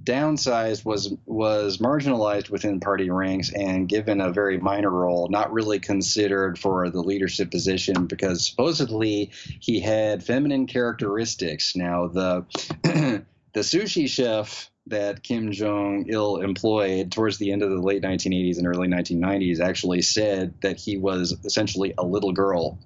downsized 0.04 0.86
was 0.86 1.14
was 1.26 1.78
marginalized 1.78 2.50
within 2.50 2.80
party 2.80 3.10
ranks 3.10 3.52
and 3.52 3.88
given 3.88 4.22
a 4.22 4.32
very 4.32 4.58
minor 4.58 4.90
role, 4.90 5.28
not 5.30 5.52
really 5.52 5.80
considered 5.80 6.58
for 6.58 6.90
the 6.90 7.02
leadership 7.02 7.52
position 7.52 8.08
because 8.08 8.46
supposedly 8.46 9.32
he 9.60 9.80
had 9.80 10.24
feminine 10.24 10.66
characteristics. 10.68 11.76
Now 11.76 12.08
the 12.08 12.46
the 13.54 13.60
sushi 13.60 14.08
chef 14.08 14.72
that 14.88 15.24
Kim 15.24 15.52
Jong 15.52 16.06
Il 16.10 16.38
employed 16.38 17.12
towards 17.12 17.38
the 17.38 17.52
end 17.52 17.62
of 17.62 17.70
the 17.70 17.82
late 17.82 18.02
1980s 18.02 18.58
and 18.58 18.68
early 18.68 18.88
1990s 18.88 19.60
actually 19.60 20.02
said 20.02 20.54
that 20.62 20.78
he 20.78 20.98
was 20.98 21.36
essentially 21.46 21.94
a 21.98 22.06
little 22.06 22.32
girl. 22.32 22.80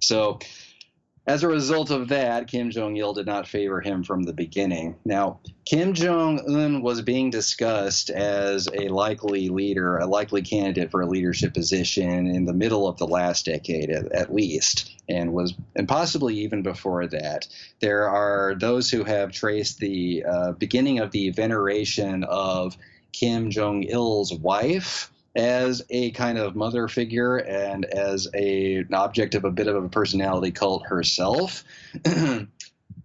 So 0.00 0.38
as 1.28 1.42
a 1.42 1.48
result 1.48 1.90
of 1.90 2.08
that, 2.08 2.46
Kim 2.46 2.70
Jong 2.70 2.96
il 2.96 3.12
did 3.12 3.26
not 3.26 3.46
favor 3.46 3.82
him 3.82 4.02
from 4.02 4.22
the 4.22 4.32
beginning. 4.32 4.96
Now, 5.04 5.40
Kim 5.66 5.92
Jong 5.92 6.40
un 6.48 6.80
was 6.80 7.02
being 7.02 7.28
discussed 7.28 8.08
as 8.08 8.66
a 8.72 8.88
likely 8.88 9.50
leader, 9.50 9.98
a 9.98 10.06
likely 10.06 10.40
candidate 10.40 10.90
for 10.90 11.02
a 11.02 11.06
leadership 11.06 11.52
position 11.52 12.26
in 12.26 12.46
the 12.46 12.54
middle 12.54 12.88
of 12.88 12.96
the 12.96 13.06
last 13.06 13.44
decade, 13.44 13.90
at, 13.90 14.10
at 14.10 14.34
least, 14.34 14.90
and 15.06 15.34
was, 15.34 15.52
and 15.76 15.86
possibly 15.86 16.34
even 16.38 16.62
before 16.62 17.06
that. 17.06 17.46
There 17.80 18.08
are 18.08 18.54
those 18.58 18.90
who 18.90 19.04
have 19.04 19.30
traced 19.30 19.80
the 19.80 20.24
uh, 20.24 20.52
beginning 20.52 20.98
of 20.98 21.10
the 21.10 21.28
veneration 21.28 22.24
of 22.24 22.74
Kim 23.12 23.50
Jong 23.50 23.82
il's 23.82 24.32
wife 24.32 25.12
as 25.38 25.82
a 25.88 26.10
kind 26.10 26.36
of 26.36 26.56
mother 26.56 26.88
figure 26.88 27.36
and 27.36 27.84
as 27.84 28.26
a, 28.34 28.78
an 28.78 28.92
object 28.92 29.36
of 29.36 29.44
a 29.44 29.50
bit 29.52 29.68
of 29.68 29.84
a 29.84 29.88
personality 29.88 30.50
cult 30.50 30.84
herself 30.86 31.62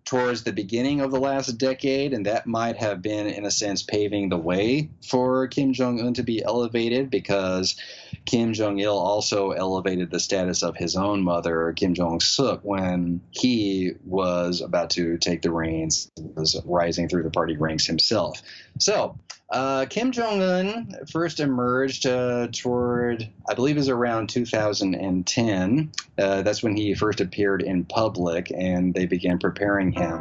towards 0.06 0.44
the 0.44 0.52
beginning 0.52 1.02
of 1.02 1.12
the 1.12 1.20
last 1.20 1.58
decade, 1.58 2.12
and 2.12 2.26
that 2.26 2.46
might 2.46 2.76
have 2.78 3.02
been, 3.02 3.28
in 3.28 3.46
a 3.46 3.52
sense, 3.52 3.84
paving 3.84 4.30
the 4.30 4.38
way 4.38 4.90
for 5.08 5.48
Kim 5.48 5.74
Jong 5.74 6.02
un 6.02 6.14
to 6.16 6.24
be 6.24 6.44
elevated 6.44 7.10
because 7.10 7.80
Kim 8.26 8.54
Jong 8.54 8.80
il 8.80 8.98
also 8.98 9.52
elevated 9.52 10.10
the 10.10 10.20
status 10.20 10.64
of 10.64 10.76
his 10.76 10.96
own 10.96 11.24
mother, 11.24 11.72
Kim 11.74 11.94
Jong 11.94 12.20
suk, 12.20 12.62
when 12.64 13.22
he 13.32 13.92
was 14.06 14.62
about 14.62 14.90
to 14.92 15.18
take 15.20 15.42
the 15.42 15.52
reins, 15.52 16.12
was 16.18 16.60
rising 16.66 17.08
through 17.08 17.24
the 17.24 17.32
party 17.32 17.58
ranks 17.58 17.86
himself. 17.86 18.42
So, 18.80 19.18
uh, 19.54 19.86
Kim 19.86 20.12
Jong 20.12 20.42
Un 20.42 20.96
first 21.12 21.40
emerged 21.40 22.08
uh, 22.08 22.48
toward, 22.52 23.30
I 23.48 23.54
believe, 23.54 23.78
is 23.78 23.88
around 23.88 24.28
2010. 24.30 25.92
Uh, 26.18 26.42
that's 26.42 26.64
when 26.64 26.76
he 26.76 26.96
first 26.96 27.22
appeared 27.22 27.62
in 27.62 27.86
public, 27.86 28.52
and 28.52 28.94
they 28.94 29.06
began 29.06 29.38
preparing 29.38 29.92
him. 29.92 30.20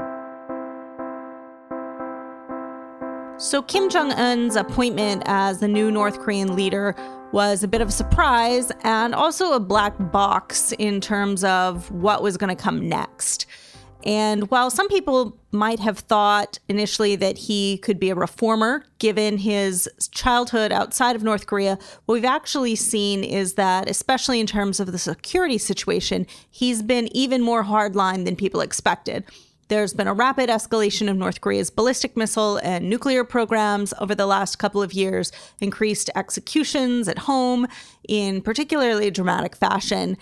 So, 3.38 3.62
Kim 3.62 3.88
Jong 3.88 4.12
un's 4.12 4.54
appointment 4.54 5.22
as 5.26 5.60
the 5.60 5.68
new 5.68 5.90
North 5.90 6.20
Korean 6.20 6.54
leader 6.54 6.94
was 7.32 7.64
a 7.64 7.68
bit 7.68 7.80
of 7.80 7.88
a 7.88 7.92
surprise 7.92 8.70
and 8.84 9.14
also 9.14 9.54
a 9.54 9.60
black 9.60 9.94
box 10.12 10.72
in 10.78 11.00
terms 11.00 11.42
of 11.42 11.90
what 11.90 12.22
was 12.22 12.36
going 12.36 12.54
to 12.54 12.62
come 12.62 12.86
next. 12.86 13.46
And 14.04 14.50
while 14.50 14.70
some 14.70 14.88
people 14.88 15.38
might 15.50 15.80
have 15.80 15.98
thought 15.98 16.58
initially 16.68 17.14
that 17.16 17.38
he 17.38 17.78
could 17.78 18.00
be 18.00 18.10
a 18.10 18.14
reformer 18.14 18.84
given 18.98 19.38
his 19.38 19.88
childhood 20.10 20.72
outside 20.72 21.14
of 21.14 21.22
North 21.22 21.46
Korea, 21.46 21.78
what 22.06 22.14
we've 22.14 22.24
actually 22.24 22.74
seen 22.74 23.22
is 23.22 23.54
that, 23.54 23.88
especially 23.88 24.40
in 24.40 24.46
terms 24.46 24.80
of 24.80 24.90
the 24.90 24.98
security 24.98 25.58
situation, 25.58 26.26
he's 26.50 26.82
been 26.82 27.14
even 27.16 27.42
more 27.42 27.64
hardline 27.64 28.24
than 28.24 28.34
people 28.34 28.60
expected. 28.60 29.24
There's 29.68 29.94
been 29.94 30.08
a 30.08 30.12
rapid 30.12 30.50
escalation 30.50 31.08
of 31.08 31.16
North 31.16 31.40
Korea's 31.40 31.70
ballistic 31.70 32.14
missile 32.14 32.58
and 32.58 32.90
nuclear 32.90 33.24
programs 33.24 33.94
over 34.00 34.14
the 34.14 34.26
last 34.26 34.58
couple 34.58 34.82
of 34.82 34.92
years, 34.92 35.32
increased 35.60 36.10
executions 36.14 37.08
at 37.08 37.20
home 37.20 37.66
in 38.06 38.42
particularly 38.42 39.10
dramatic 39.10 39.56
fashion. 39.56 40.18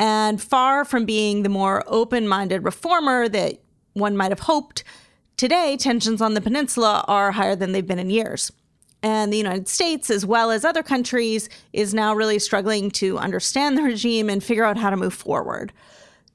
And 0.00 0.40
far 0.40 0.86
from 0.86 1.04
being 1.04 1.42
the 1.42 1.50
more 1.50 1.84
open 1.86 2.26
minded 2.26 2.64
reformer 2.64 3.28
that 3.28 3.60
one 3.92 4.16
might 4.16 4.30
have 4.30 4.40
hoped, 4.40 4.82
today 5.36 5.76
tensions 5.76 6.22
on 6.22 6.32
the 6.32 6.40
peninsula 6.40 7.04
are 7.06 7.32
higher 7.32 7.54
than 7.54 7.72
they've 7.72 7.86
been 7.86 7.98
in 7.98 8.08
years. 8.08 8.50
And 9.02 9.30
the 9.30 9.36
United 9.36 9.68
States, 9.68 10.08
as 10.08 10.24
well 10.24 10.50
as 10.50 10.64
other 10.64 10.82
countries, 10.82 11.50
is 11.74 11.92
now 11.92 12.14
really 12.14 12.38
struggling 12.38 12.90
to 12.92 13.18
understand 13.18 13.76
the 13.76 13.82
regime 13.82 14.30
and 14.30 14.42
figure 14.42 14.64
out 14.64 14.78
how 14.78 14.88
to 14.88 14.96
move 14.96 15.12
forward. 15.12 15.70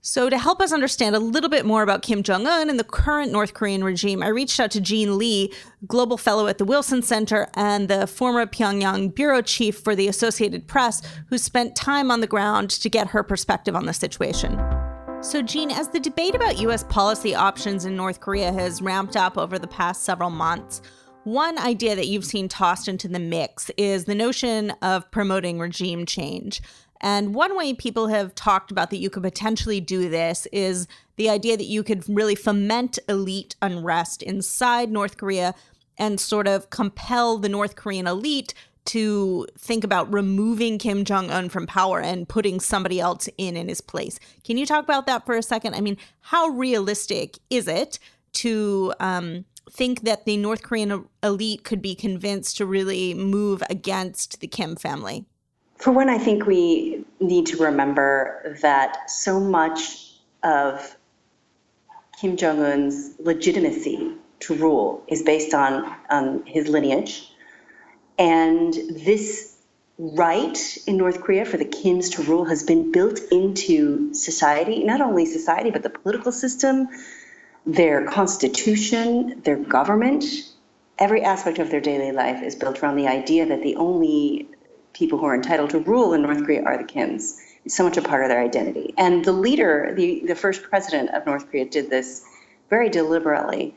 So, 0.07 0.29
to 0.29 0.37
help 0.37 0.61
us 0.61 0.71
understand 0.71 1.15
a 1.15 1.19
little 1.19 1.49
bit 1.49 1.65
more 1.65 1.81
about 1.81 2.03
Kim 2.03 2.21
Jong 2.21 2.45
un 2.45 2.69
and 2.69 2.79
the 2.79 2.83
current 2.83 3.31
North 3.31 3.55
Korean 3.55 3.83
regime, 3.83 4.21
I 4.21 4.27
reached 4.27 4.59
out 4.59 4.69
to 4.71 4.79
Jean 4.79 5.17
Lee, 5.17 5.51
global 5.87 6.15
fellow 6.15 6.45
at 6.45 6.59
the 6.59 6.63
Wilson 6.63 7.01
Center 7.01 7.49
and 7.55 7.87
the 7.87 8.05
former 8.05 8.45
Pyongyang 8.45 9.15
bureau 9.15 9.41
chief 9.41 9.79
for 9.79 9.95
the 9.95 10.07
Associated 10.07 10.67
Press, 10.67 11.01
who 11.29 11.39
spent 11.39 11.75
time 11.75 12.11
on 12.11 12.21
the 12.21 12.27
ground 12.27 12.69
to 12.69 12.87
get 12.87 13.07
her 13.07 13.23
perspective 13.23 13.75
on 13.75 13.87
the 13.87 13.93
situation. 13.93 14.61
So, 15.21 15.41
Jean, 15.41 15.71
as 15.71 15.89
the 15.89 15.99
debate 15.99 16.35
about 16.35 16.59
U.S. 16.59 16.83
policy 16.83 17.33
options 17.33 17.85
in 17.85 17.95
North 17.95 18.19
Korea 18.19 18.53
has 18.53 18.83
ramped 18.83 19.15
up 19.15 19.39
over 19.39 19.57
the 19.57 19.65
past 19.65 20.03
several 20.03 20.29
months, 20.29 20.83
one 21.23 21.57
idea 21.57 21.95
that 21.95 22.05
you've 22.05 22.23
seen 22.23 22.47
tossed 22.47 22.87
into 22.87 23.07
the 23.07 23.17
mix 23.17 23.71
is 23.77 24.05
the 24.05 24.13
notion 24.13 24.69
of 24.83 25.09
promoting 25.09 25.57
regime 25.57 26.05
change. 26.05 26.61
And 27.05 27.35
one 27.35 27.55
way 27.55 27.75
people 27.75 28.07
have 28.07 28.33
talked 28.33 28.71
about 28.71 28.89
that 28.89 28.97
you 28.97 29.11
could 29.11 29.21
potentially 29.21 29.79
do 29.79 30.09
this 30.09 30.47
is 30.47 30.87
the 31.17 31.29
idea 31.29 31.55
that 31.55 31.65
you 31.65 31.83
could 31.83 32.03
really 32.09 32.33
foment 32.33 32.97
elite 33.07 33.55
unrest 33.61 34.23
inside 34.23 34.91
North 34.91 35.15
Korea 35.15 35.53
and 35.99 36.19
sort 36.19 36.47
of 36.47 36.71
compel 36.71 37.37
the 37.37 37.47
North 37.47 37.75
Korean 37.75 38.07
elite 38.07 38.55
to 38.85 39.45
think 39.55 39.83
about 39.83 40.11
removing 40.11 40.79
Kim 40.79 41.05
Jong 41.05 41.29
un 41.29 41.47
from 41.47 41.67
power 41.67 42.01
and 42.01 42.27
putting 42.27 42.59
somebody 42.59 42.99
else 42.99 43.29
in 43.37 43.55
in 43.55 43.67
his 43.67 43.81
place. 43.81 44.19
Can 44.43 44.57
you 44.57 44.65
talk 44.65 44.83
about 44.83 45.05
that 45.05 45.27
for 45.27 45.35
a 45.35 45.43
second? 45.43 45.75
I 45.75 45.81
mean, 45.81 45.97
how 46.21 46.47
realistic 46.47 47.37
is 47.51 47.67
it 47.67 47.99
to 48.33 48.95
um, 48.99 49.45
think 49.69 50.01
that 50.01 50.25
the 50.25 50.37
North 50.37 50.63
Korean 50.63 51.05
elite 51.21 51.63
could 51.63 51.83
be 51.83 51.93
convinced 51.93 52.57
to 52.57 52.65
really 52.65 53.13
move 53.13 53.61
against 53.69 54.39
the 54.39 54.47
Kim 54.47 54.75
family? 54.75 55.27
For 55.85 55.91
one, 55.91 56.09
I 56.09 56.17
think 56.17 56.47
we 56.47 57.05
need 57.19 57.45
to 57.45 57.57
remember 57.57 58.57
that 58.63 59.07
so 59.07 59.39
much 59.39 60.15
of 60.41 60.97
Kim 62.19 62.37
Jong 62.37 62.59
un's 62.59 63.13
legitimacy 63.19 64.13
to 64.39 64.55
rule 64.55 65.03
is 65.07 65.21
based 65.21 65.53
on, 65.53 65.95
on 66.09 66.43
his 66.47 66.67
lineage. 66.69 67.31
And 68.17 68.73
this 68.73 69.57
right 69.99 70.57
in 70.87 70.97
North 70.97 71.21
Korea 71.21 71.45
for 71.45 71.57
the 71.57 71.65
Kims 71.65 72.15
to 72.15 72.23
rule 72.23 72.45
has 72.45 72.63
been 72.63 72.91
built 72.91 73.19
into 73.31 74.11
society, 74.15 74.83
not 74.83 75.01
only 75.01 75.27
society, 75.27 75.69
but 75.69 75.83
the 75.83 75.91
political 75.91 76.31
system, 76.31 76.87
their 77.67 78.07
constitution, 78.07 79.39
their 79.43 79.57
government. 79.57 80.25
Every 80.97 81.21
aspect 81.21 81.59
of 81.59 81.69
their 81.69 81.79
daily 81.79 82.11
life 82.11 82.41
is 82.41 82.55
built 82.55 82.81
around 82.81 82.95
the 82.95 83.07
idea 83.07 83.45
that 83.45 83.61
the 83.61 83.75
only 83.75 84.49
people 84.95 85.19
who 85.19 85.25
are 85.25 85.35
entitled 85.35 85.69
to 85.71 85.79
rule 85.79 86.13
in 86.13 86.21
North 86.21 86.43
Korea 86.43 86.63
are 86.63 86.77
the 86.77 86.83
Kims. 86.83 87.37
It's 87.65 87.75
so 87.75 87.83
much 87.83 87.97
a 87.97 88.01
part 88.01 88.23
of 88.23 88.29
their 88.29 88.41
identity. 88.41 88.93
And 88.97 89.25
the 89.25 89.33
leader, 89.33 89.93
the, 89.95 90.23
the 90.25 90.35
first 90.35 90.63
president 90.63 91.09
of 91.09 91.25
North 91.25 91.51
Korea, 91.51 91.65
did 91.65 91.89
this 91.89 92.23
very 92.69 92.89
deliberately, 92.89 93.75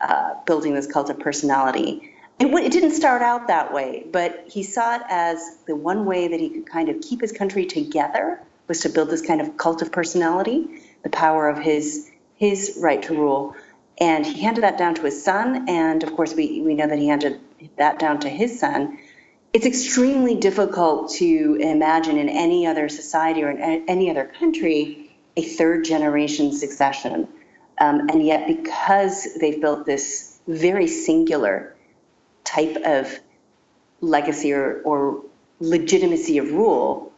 uh, 0.00 0.34
building 0.44 0.74
this 0.74 0.86
cult 0.86 1.08
of 1.10 1.18
personality. 1.18 2.12
It, 2.38 2.46
it 2.46 2.72
didn't 2.72 2.92
start 2.92 3.22
out 3.22 3.46
that 3.46 3.72
way, 3.72 4.06
but 4.12 4.44
he 4.46 4.62
saw 4.62 4.96
it 4.96 5.02
as 5.08 5.58
the 5.66 5.74
one 5.74 6.04
way 6.04 6.28
that 6.28 6.38
he 6.38 6.50
could 6.50 6.66
kind 6.66 6.88
of 6.88 7.00
keep 7.00 7.20
his 7.22 7.32
country 7.32 7.64
together 7.64 8.40
was 8.68 8.80
to 8.80 8.88
build 8.88 9.10
this 9.10 9.22
kind 9.22 9.40
of 9.40 9.56
cult 9.56 9.82
of 9.82 9.90
personality, 9.90 10.82
the 11.02 11.10
power 11.10 11.48
of 11.48 11.58
his 11.58 12.10
his 12.36 12.78
right 12.80 13.02
to 13.02 13.14
rule. 13.14 13.54
And 13.98 14.24
he 14.24 14.40
handed 14.40 14.64
that 14.64 14.78
down 14.78 14.94
to 14.94 15.02
his 15.02 15.22
son, 15.22 15.68
and 15.68 16.02
of 16.02 16.16
course 16.16 16.34
we, 16.34 16.62
we 16.62 16.74
know 16.74 16.86
that 16.86 16.98
he 16.98 17.08
handed 17.08 17.38
that 17.76 17.98
down 17.98 18.20
to 18.20 18.30
his 18.30 18.58
son 18.58 18.98
it's 19.52 19.66
extremely 19.66 20.36
difficult 20.36 21.12
to 21.14 21.58
imagine 21.60 22.16
in 22.16 22.28
any 22.28 22.66
other 22.66 22.88
society 22.88 23.42
or 23.42 23.50
in 23.50 23.84
any 23.88 24.10
other 24.10 24.24
country 24.38 25.16
a 25.36 25.42
third 25.42 25.84
generation 25.84 26.52
succession. 26.52 27.28
Um, 27.80 28.08
and 28.10 28.24
yet, 28.24 28.46
because 28.46 29.34
they've 29.40 29.60
built 29.60 29.86
this 29.86 30.38
very 30.46 30.86
singular 30.86 31.74
type 32.44 32.76
of 32.84 33.18
legacy 34.00 34.52
or, 34.52 34.82
or 34.82 35.24
legitimacy 35.60 36.38
of 36.38 36.52
rule, 36.52 37.12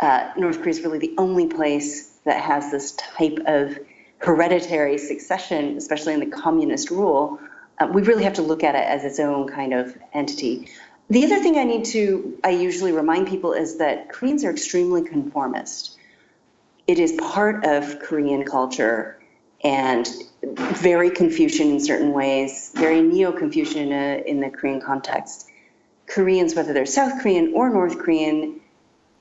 uh, 0.00 0.32
North 0.36 0.58
Korea 0.58 0.70
is 0.70 0.80
really 0.82 0.98
the 0.98 1.14
only 1.18 1.46
place 1.46 2.08
that 2.24 2.40
has 2.40 2.70
this 2.70 2.92
type 2.92 3.38
of 3.46 3.78
hereditary 4.18 4.98
succession, 4.98 5.76
especially 5.76 6.14
in 6.14 6.20
the 6.20 6.26
communist 6.26 6.90
rule, 6.90 7.38
uh, 7.78 7.86
we 7.92 8.02
really 8.02 8.24
have 8.24 8.34
to 8.34 8.42
look 8.42 8.64
at 8.64 8.74
it 8.74 8.84
as 8.84 9.04
its 9.04 9.20
own 9.20 9.48
kind 9.48 9.72
of 9.72 9.96
entity. 10.12 10.68
The 11.10 11.24
other 11.24 11.38
thing 11.38 11.56
I 11.56 11.64
need 11.64 11.86
to, 11.86 12.38
I 12.44 12.50
usually 12.50 12.92
remind 12.92 13.28
people 13.28 13.54
is 13.54 13.78
that 13.78 14.10
Koreans 14.10 14.44
are 14.44 14.50
extremely 14.50 15.02
conformist. 15.02 15.96
It 16.86 16.98
is 16.98 17.12
part 17.12 17.64
of 17.64 18.00
Korean 18.00 18.44
culture 18.44 19.18
and 19.64 20.08
very 20.42 21.10
Confucian 21.10 21.70
in 21.70 21.80
certain 21.80 22.12
ways, 22.12 22.72
very 22.74 23.00
neo 23.00 23.32
Confucian 23.32 23.90
in, 23.90 23.92
uh, 23.92 24.22
in 24.24 24.40
the 24.40 24.50
Korean 24.50 24.80
context. 24.80 25.48
Koreans, 26.06 26.54
whether 26.54 26.72
they're 26.72 26.86
South 26.86 27.20
Korean 27.22 27.52
or 27.54 27.70
North 27.70 27.98
Korean, 27.98 28.60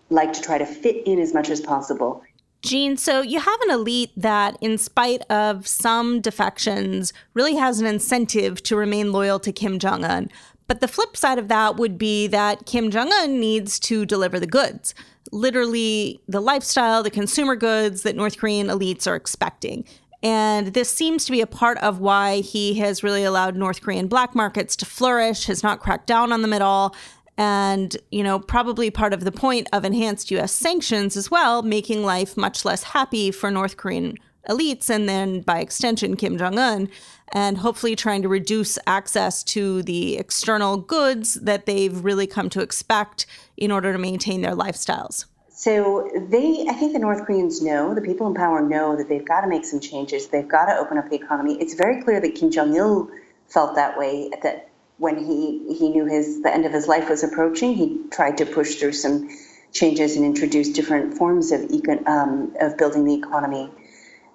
like 0.10 0.34
to 0.34 0.41
try 0.41 0.58
to 0.58 0.65
fit 0.65 1.08
in 1.08 1.20
as 1.20 1.34
much 1.34 1.50
as 1.50 1.62
possible. 1.62 2.24
Jean, 2.63 2.98
so 2.98 3.22
you 3.22 3.39
have 3.39 3.62
an 3.62 3.72
elite 3.72 4.12
that, 4.17 4.58
in 4.62 4.77
spite 4.77 5.22
of 5.29 5.67
some 5.67 6.22
defections, 6.22 7.13
really 7.34 7.56
has 7.56 7.79
an 7.79 7.86
incentive 7.86 8.62
to 8.63 8.75
remain 8.75 9.12
loyal 9.12 9.39
to 9.39 9.51
Kim 9.51 9.79
Jong 9.79 10.03
un. 10.03 10.29
But 10.67 10.81
the 10.81 10.88
flip 10.88 11.15
side 11.15 11.39
of 11.39 11.47
that 11.47 11.77
would 11.77 11.97
be 11.97 12.27
that 12.27 12.65
Kim 12.65 12.91
Jong 12.91 13.12
un 13.13 13.39
needs 13.39 13.79
to 13.81 14.05
deliver 14.05 14.39
the 14.39 14.47
goods 14.47 14.93
literally, 15.31 16.21
the 16.27 16.41
lifestyle, 16.41 17.03
the 17.03 17.09
consumer 17.09 17.55
goods 17.55 18.03
that 18.03 18.15
North 18.15 18.38
Korean 18.38 18.67
elites 18.67 19.07
are 19.07 19.15
expecting. 19.15 19.86
And 20.24 20.67
this 20.67 20.89
seems 20.89 21.25
to 21.25 21.31
be 21.31 21.41
a 21.41 21.47
part 21.47 21.77
of 21.79 22.00
why 22.00 22.38
he 22.39 22.75
has 22.75 23.03
really 23.03 23.24
allowed 23.24 23.55
North 23.55 23.81
Korean 23.81 24.07
black 24.07 24.33
markets 24.36 24.75
to 24.77 24.86
flourish, 24.86 25.45
has 25.45 25.63
not 25.63 25.79
cracked 25.79 26.07
down 26.07 26.31
on 26.31 26.41
them 26.41 26.53
at 26.53 26.62
all. 26.62 26.95
And, 27.38 27.95
you 28.12 28.24
know, 28.24 28.39
probably 28.39 28.89
part 28.89 29.13
of 29.13 29.24
the 29.24 29.31
point 29.31 29.69
of 29.71 29.86
enhanced 29.86 30.31
US 30.31 30.51
sanctions 30.51 31.15
as 31.15 31.29
well, 31.29 31.62
making 31.62 32.03
life 32.03 32.36
much 32.36 32.65
less 32.65 32.81
happy 32.81 33.29
for 33.29 33.51
North 33.51 33.77
Korean 33.77 34.17
elites 34.48 34.89
and 34.89 35.08
then 35.08 35.42
by 35.42 35.60
extension 35.60 36.16
Kim 36.16 36.38
Jong 36.38 36.58
un, 36.58 36.89
and 37.34 37.58
hopefully 37.58 37.96
trying 37.96 38.22
to 38.22 38.30
reduce 38.30 38.80
access 38.88 39.44
to 39.44 39.84
the 39.84 40.18
external 40.18 40.77
goods 40.77 41.36
that 41.36 41.66
they've 41.66 42.04
really 42.04 42.27
come 42.27 42.50
to 42.50 42.62
expect 42.62 43.25
in 43.58 43.72
order 43.72 43.92
to 43.92 44.00
maintain 44.00 44.42
their 44.42 44.56
lifestyles. 44.56 45.25
So 45.50 46.08
they, 46.30 46.68
I 46.70 46.74
think 46.74 46.94
the 46.94 47.00
North 47.00 47.25
Koreans 47.25 47.63
know, 47.63 47.96
the 47.96 48.01
people 48.01 48.27
in 48.27 48.36
power 48.36 48.62
know 48.62 48.96
that 48.96 49.10
they've 49.10 49.25
got 49.25 49.42
to 49.42 49.48
make 49.48 49.66
some 49.66 49.80
changes. 49.80 50.27
They've 50.27 50.48
got 50.48 50.66
to 50.66 50.77
open 50.77 51.00
up 51.00 51.10
the 51.10 51.16
economy. 51.16 51.58
It's 51.60 51.74
very 51.74 52.04
clear 52.04 52.22
that 52.22 52.36
Kim 52.36 52.51
Jong 52.51 52.75
Il 52.75 53.10
felt 53.48 53.74
that 53.74 53.98
way. 53.98 54.30
That 54.44 54.70
when 54.98 55.18
he 55.18 55.74
he 55.74 55.89
knew 55.89 56.06
his 56.06 56.44
the 56.44 56.54
end 56.54 56.68
of 56.68 56.72
his 56.72 56.88
life 56.88 57.10
was 57.10 57.24
approaching, 57.24 57.74
he 57.74 58.00
tried 58.12 58.38
to 58.38 58.46
push 58.46 58.75
through 58.75 58.94
some 58.94 59.30
changes 59.72 60.16
and 60.16 60.24
introduce 60.24 60.70
different 60.70 61.18
forms 61.18 61.51
of 61.51 61.62
econ, 61.62 62.06
um, 62.08 62.56
of 62.62 62.77
building 62.77 63.06
the 63.06 63.16
economy. 63.16 63.72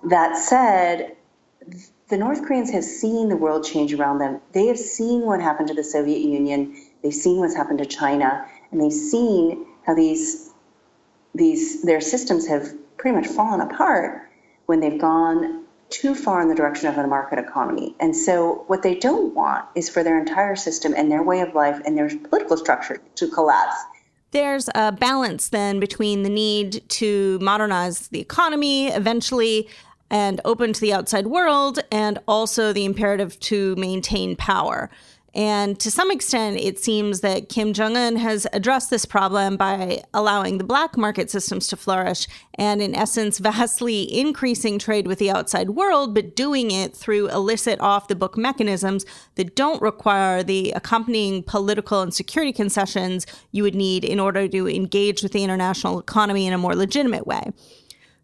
That 0.04 0.36
said, 0.36 1.16
the 2.08 2.16
North 2.16 2.42
Koreans 2.44 2.70
have 2.70 2.84
seen 2.84 3.28
the 3.28 3.36
world 3.36 3.64
change 3.64 3.94
around 3.94 4.18
them. 4.18 4.40
They 4.52 4.66
have 4.66 4.78
seen 4.78 5.22
what 5.22 5.40
happened 5.40 5.68
to 5.68 5.74
the 5.74 5.84
Soviet 5.84 6.20
Union. 6.20 6.76
They've 7.02 7.14
seen 7.14 7.38
what's 7.38 7.54
happened 7.54 7.78
to 7.78 7.86
China, 7.86 8.46
and 8.70 8.80
they've 8.80 8.92
seen 8.92 9.66
how 9.86 9.94
these 9.94 10.50
these 11.34 11.82
their 11.82 12.00
systems 12.00 12.46
have 12.46 12.74
pretty 12.98 13.16
much 13.16 13.26
fallen 13.26 13.60
apart 13.60 14.28
when 14.66 14.80
they've 14.80 15.00
gone 15.00 15.64
too 15.88 16.14
far 16.14 16.40
in 16.40 16.48
the 16.48 16.54
direction 16.54 16.88
of 16.88 16.96
a 16.98 17.06
market 17.06 17.38
economy. 17.38 17.94
And 18.00 18.16
so 18.16 18.64
what 18.66 18.82
they 18.82 18.94
don't 18.94 19.34
want 19.34 19.66
is 19.74 19.88
for 19.88 20.02
their 20.02 20.18
entire 20.18 20.56
system 20.56 20.94
and 20.96 21.10
their 21.10 21.22
way 21.22 21.40
of 21.40 21.54
life 21.54 21.80
and 21.84 21.96
their 21.96 22.08
political 22.08 22.56
structure 22.56 22.98
to 23.16 23.28
collapse. 23.28 23.76
There's 24.30 24.70
a 24.74 24.92
balance 24.92 25.50
then 25.50 25.78
between 25.78 26.22
the 26.22 26.30
need 26.30 26.88
to 26.90 27.38
modernize 27.42 28.08
the 28.08 28.20
economy 28.20 28.88
eventually 28.88 29.68
and 30.12 30.42
open 30.44 30.74
to 30.74 30.80
the 30.80 30.92
outside 30.92 31.26
world 31.26 31.80
and 31.90 32.18
also 32.28 32.72
the 32.72 32.84
imperative 32.84 33.40
to 33.40 33.74
maintain 33.76 34.36
power. 34.36 34.90
And 35.34 35.80
to 35.80 35.90
some 35.90 36.10
extent, 36.10 36.60
it 36.60 36.78
seems 36.78 37.22
that 37.22 37.48
Kim 37.48 37.72
Jong 37.72 37.96
un 37.96 38.16
has 38.16 38.46
addressed 38.52 38.90
this 38.90 39.06
problem 39.06 39.56
by 39.56 40.02
allowing 40.12 40.58
the 40.58 40.64
black 40.64 40.98
market 40.98 41.30
systems 41.30 41.66
to 41.68 41.76
flourish 41.76 42.28
and, 42.56 42.82
in 42.82 42.94
essence, 42.94 43.38
vastly 43.38 44.02
increasing 44.14 44.78
trade 44.78 45.06
with 45.06 45.18
the 45.18 45.30
outside 45.30 45.70
world, 45.70 46.14
but 46.14 46.36
doing 46.36 46.70
it 46.70 46.94
through 46.94 47.30
illicit 47.30 47.80
off 47.80 48.08
the 48.08 48.14
book 48.14 48.36
mechanisms 48.36 49.06
that 49.36 49.56
don't 49.56 49.80
require 49.80 50.42
the 50.42 50.70
accompanying 50.72 51.42
political 51.42 52.02
and 52.02 52.12
security 52.12 52.52
concessions 52.52 53.26
you 53.52 53.62
would 53.62 53.74
need 53.74 54.04
in 54.04 54.20
order 54.20 54.46
to 54.46 54.68
engage 54.68 55.22
with 55.22 55.32
the 55.32 55.42
international 55.42 55.98
economy 55.98 56.46
in 56.46 56.52
a 56.52 56.58
more 56.58 56.76
legitimate 56.76 57.26
way. 57.26 57.50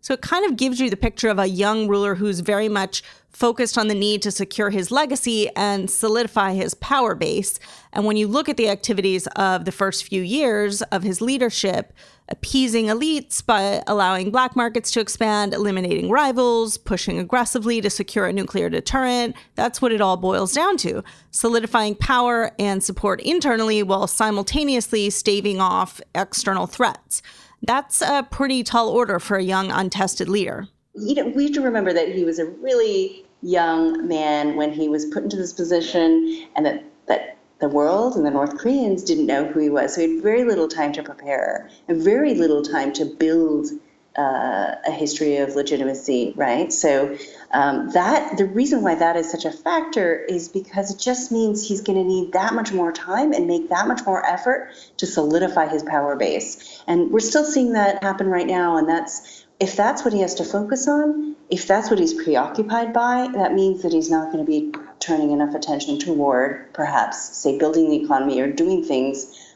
So 0.08 0.14
it 0.14 0.22
kind 0.22 0.46
of 0.46 0.56
gives 0.56 0.80
you 0.80 0.88
the 0.88 0.96
picture 0.96 1.28
of 1.28 1.38
a 1.38 1.46
young 1.46 1.86
ruler 1.86 2.14
who's 2.14 2.40
very 2.40 2.70
much 2.70 3.02
focused 3.28 3.76
on 3.76 3.88
the 3.88 3.94
need 3.94 4.22
to 4.22 4.30
secure 4.30 4.70
his 4.70 4.90
legacy 4.90 5.50
and 5.54 5.90
solidify 5.90 6.54
his 6.54 6.72
power 6.72 7.14
base. 7.14 7.60
And 7.92 8.06
when 8.06 8.16
you 8.16 8.26
look 8.26 8.48
at 8.48 8.56
the 8.56 8.70
activities 8.70 9.26
of 9.36 9.66
the 9.66 9.70
first 9.70 10.04
few 10.06 10.22
years 10.22 10.80
of 10.80 11.02
his 11.02 11.20
leadership, 11.20 11.92
appeasing 12.30 12.86
elites 12.86 13.44
by 13.44 13.82
allowing 13.86 14.30
black 14.30 14.56
markets 14.56 14.90
to 14.92 15.00
expand, 15.00 15.52
eliminating 15.52 16.08
rivals, 16.08 16.78
pushing 16.78 17.18
aggressively 17.18 17.82
to 17.82 17.90
secure 17.90 18.26
a 18.26 18.32
nuclear 18.32 18.70
deterrent. 18.70 19.36
That's 19.56 19.82
what 19.82 19.92
it 19.92 20.00
all 20.00 20.16
boils 20.16 20.54
down 20.54 20.78
to 20.78 21.04
solidifying 21.32 21.96
power 21.96 22.52
and 22.58 22.82
support 22.82 23.20
internally 23.20 23.82
while 23.82 24.06
simultaneously 24.06 25.10
staving 25.10 25.60
off 25.60 26.00
external 26.14 26.66
threats. 26.66 27.20
That's 27.62 28.00
a 28.00 28.26
pretty 28.30 28.62
tall 28.62 28.88
order 28.88 29.18
for 29.18 29.36
a 29.36 29.42
young, 29.42 29.70
untested 29.70 30.28
leader. 30.28 30.68
You 30.94 31.14
know, 31.14 31.28
we 31.28 31.44
have 31.44 31.52
to 31.54 31.60
remember 31.60 31.92
that 31.92 32.14
he 32.14 32.24
was 32.24 32.38
a 32.38 32.46
really 32.46 33.24
young 33.42 34.08
man 34.08 34.56
when 34.56 34.72
he 34.72 34.88
was 34.88 35.06
put 35.06 35.22
into 35.22 35.36
this 35.36 35.52
position, 35.52 36.46
and 36.56 36.66
that, 36.66 36.84
that 37.06 37.36
the 37.60 37.68
world 37.68 38.16
and 38.16 38.24
the 38.24 38.30
North 38.30 38.58
Koreans 38.58 39.04
didn't 39.04 39.26
know 39.26 39.44
who 39.44 39.60
he 39.60 39.70
was. 39.70 39.94
So 39.94 40.00
he 40.00 40.14
had 40.14 40.22
very 40.22 40.44
little 40.44 40.68
time 40.68 40.92
to 40.92 41.02
prepare 41.02 41.68
and 41.88 42.00
very 42.00 42.34
little 42.34 42.62
time 42.62 42.92
to 42.94 43.04
build 43.04 43.68
uh, 44.16 44.74
a 44.86 44.90
history 44.90 45.36
of 45.36 45.54
legitimacy, 45.54 46.32
right? 46.36 46.72
So 46.72 47.16
um, 47.52 47.90
that 47.90 48.36
the 48.36 48.46
reason 48.46 48.82
why 48.82 48.96
that 48.96 49.16
is 49.16 49.30
such 49.30 49.44
a 49.44 49.52
factor 49.52 50.18
is 50.18 50.48
because 50.48 50.92
it 50.92 50.98
just 50.98 51.30
means 51.30 51.66
he's 51.66 51.82
going 51.82 51.98
to 51.98 52.04
need 52.04 52.32
that 52.32 52.52
much 52.52 52.72
more 52.72 52.92
time 52.92 53.32
and 53.32 53.46
make 53.46 53.68
that 53.68 53.86
much 53.86 54.04
more 54.04 54.24
effort 54.24 54.72
to 54.96 55.06
solidify 55.06 55.68
his 55.68 55.82
power 55.82 56.16
base. 56.16 56.82
And 56.86 57.10
we're 57.10 57.20
still 57.20 57.44
seeing 57.44 57.72
that 57.74 58.02
happen 58.02 58.26
right 58.26 58.46
now. 58.46 58.76
And 58.76 58.88
that's 58.88 59.46
if 59.60 59.76
that's 59.76 60.04
what 60.04 60.12
he 60.12 60.20
has 60.20 60.36
to 60.36 60.44
focus 60.44 60.86
on, 60.88 61.36
if 61.50 61.66
that's 61.66 61.90
what 61.90 61.98
he's 61.98 62.14
preoccupied 62.14 62.92
by, 62.92 63.28
that 63.34 63.54
means 63.54 63.82
that 63.82 63.92
he's 63.92 64.10
not 64.10 64.32
going 64.32 64.44
to 64.44 64.50
be 64.50 64.72
turning 65.00 65.30
enough 65.30 65.54
attention 65.54 65.98
toward 65.98 66.72
perhaps, 66.72 67.36
say, 67.36 67.58
building 67.58 67.90
the 67.90 68.04
economy 68.04 68.40
or 68.40 68.50
doing 68.50 68.84
things 68.84 69.54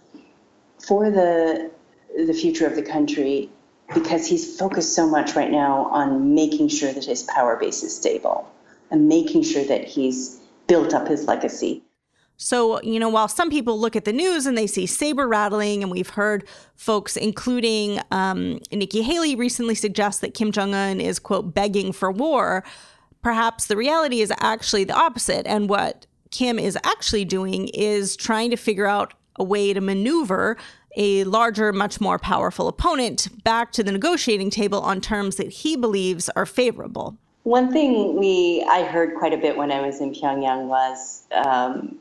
for 0.78 1.10
the 1.10 1.70
the 2.16 2.34
future 2.34 2.66
of 2.66 2.76
the 2.76 2.82
country 2.82 3.48
because 3.94 4.26
he's 4.26 4.58
focused 4.58 4.94
so 4.94 5.06
much 5.06 5.34
right 5.34 5.50
now 5.50 5.86
on 5.86 6.34
making 6.34 6.68
sure 6.68 6.92
that 6.92 7.04
his 7.04 7.22
power 7.24 7.56
base 7.56 7.82
is 7.82 7.94
stable 7.94 8.50
and 8.90 9.08
making 9.08 9.42
sure 9.42 9.64
that 9.64 9.84
he's 9.84 10.40
built 10.66 10.94
up 10.94 11.08
his 11.08 11.26
legacy. 11.26 11.82
So, 12.36 12.80
you 12.82 12.98
know, 12.98 13.08
while 13.08 13.28
some 13.28 13.50
people 13.50 13.78
look 13.78 13.94
at 13.94 14.04
the 14.04 14.12
news 14.12 14.46
and 14.46 14.58
they 14.58 14.66
see 14.66 14.86
saber 14.86 15.28
rattling, 15.28 15.82
and 15.82 15.92
we've 15.92 16.10
heard 16.10 16.48
folks, 16.74 17.16
including 17.16 18.00
um, 18.10 18.58
Nikki 18.72 19.02
Haley, 19.02 19.36
recently 19.36 19.74
suggest 19.74 20.20
that 20.22 20.34
Kim 20.34 20.50
Jong 20.50 20.74
un 20.74 21.00
is, 21.00 21.18
quote, 21.18 21.54
begging 21.54 21.92
for 21.92 22.10
war, 22.10 22.64
perhaps 23.22 23.66
the 23.66 23.76
reality 23.76 24.20
is 24.20 24.32
actually 24.40 24.84
the 24.84 24.94
opposite. 24.94 25.46
And 25.46 25.68
what 25.68 26.06
Kim 26.30 26.58
is 26.58 26.76
actually 26.84 27.24
doing 27.24 27.68
is 27.68 28.16
trying 28.16 28.50
to 28.50 28.56
figure 28.56 28.86
out 28.86 29.14
a 29.36 29.44
way 29.44 29.72
to 29.72 29.80
maneuver 29.80 30.56
a 30.96 31.24
larger, 31.24 31.72
much 31.72 32.00
more 32.00 32.18
powerful 32.18 32.68
opponent 32.68 33.28
back 33.44 33.72
to 33.72 33.82
the 33.82 33.92
negotiating 33.92 34.50
table 34.50 34.80
on 34.80 35.00
terms 35.00 35.36
that 35.36 35.48
he 35.48 35.76
believes 35.76 36.28
are 36.30 36.46
favorable. 36.46 37.16
One 37.44 37.72
thing 37.72 38.18
we 38.18 38.64
I 38.68 38.84
heard 38.84 39.16
quite 39.16 39.32
a 39.32 39.36
bit 39.36 39.56
when 39.56 39.72
I 39.72 39.80
was 39.80 40.00
in 40.00 40.12
Pyongyang 40.12 40.66
was 40.66 41.24
um, 41.32 41.98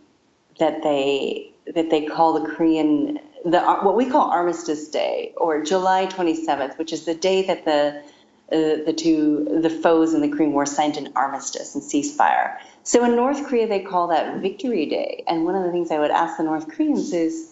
that 0.59 0.83
they 0.83 1.51
that 1.73 1.89
they 1.89 2.05
call 2.05 2.39
the 2.39 2.47
Korean 2.47 3.19
the 3.43 3.61
what 3.81 3.95
we 3.95 4.05
call 4.05 4.29
Armistice 4.29 4.87
Day 4.87 5.33
or 5.37 5.63
July 5.63 6.05
27th, 6.05 6.77
which 6.77 6.93
is 6.93 7.05
the 7.05 7.15
day 7.15 7.41
that 7.47 7.65
the 7.65 8.03
uh, 8.51 8.83
the 8.85 8.93
two 8.93 9.59
the 9.61 9.69
foes 9.69 10.13
in 10.13 10.21
the 10.21 10.29
Korean 10.29 10.53
War 10.53 10.65
signed 10.65 10.97
an 10.97 11.11
armistice 11.15 11.73
and 11.73 11.83
ceasefire. 11.83 12.57
So 12.83 13.03
in 13.03 13.15
North 13.15 13.47
Korea 13.47 13.67
they 13.67 13.79
call 13.79 14.07
that 14.09 14.41
Victory 14.41 14.85
Day. 14.85 15.23
And 15.27 15.45
one 15.45 15.55
of 15.55 15.63
the 15.63 15.71
things 15.71 15.89
I 15.89 15.99
would 15.99 16.11
ask 16.11 16.37
the 16.37 16.43
North 16.43 16.67
Koreans 16.67 17.13
is 17.13 17.50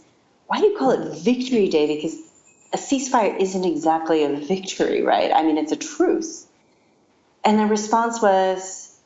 why 0.50 0.60
do 0.60 0.66
you 0.66 0.76
call 0.76 0.90
it 0.90 1.16
Victory 1.20 1.70
Day? 1.70 1.86
Because 1.96 2.18
a 2.74 2.78
ceasefire 2.78 3.40
isn't 3.40 3.64
exactly 3.64 4.24
a 4.24 4.36
victory, 4.36 5.04
right? 5.04 5.32
I 5.32 5.44
mean, 5.44 5.60
it's 5.60 5.72
a 5.72 5.76
truce. 5.76 6.48
And 7.46 7.60
the 7.60 7.68
response 7.68 8.20
was, 8.20 9.00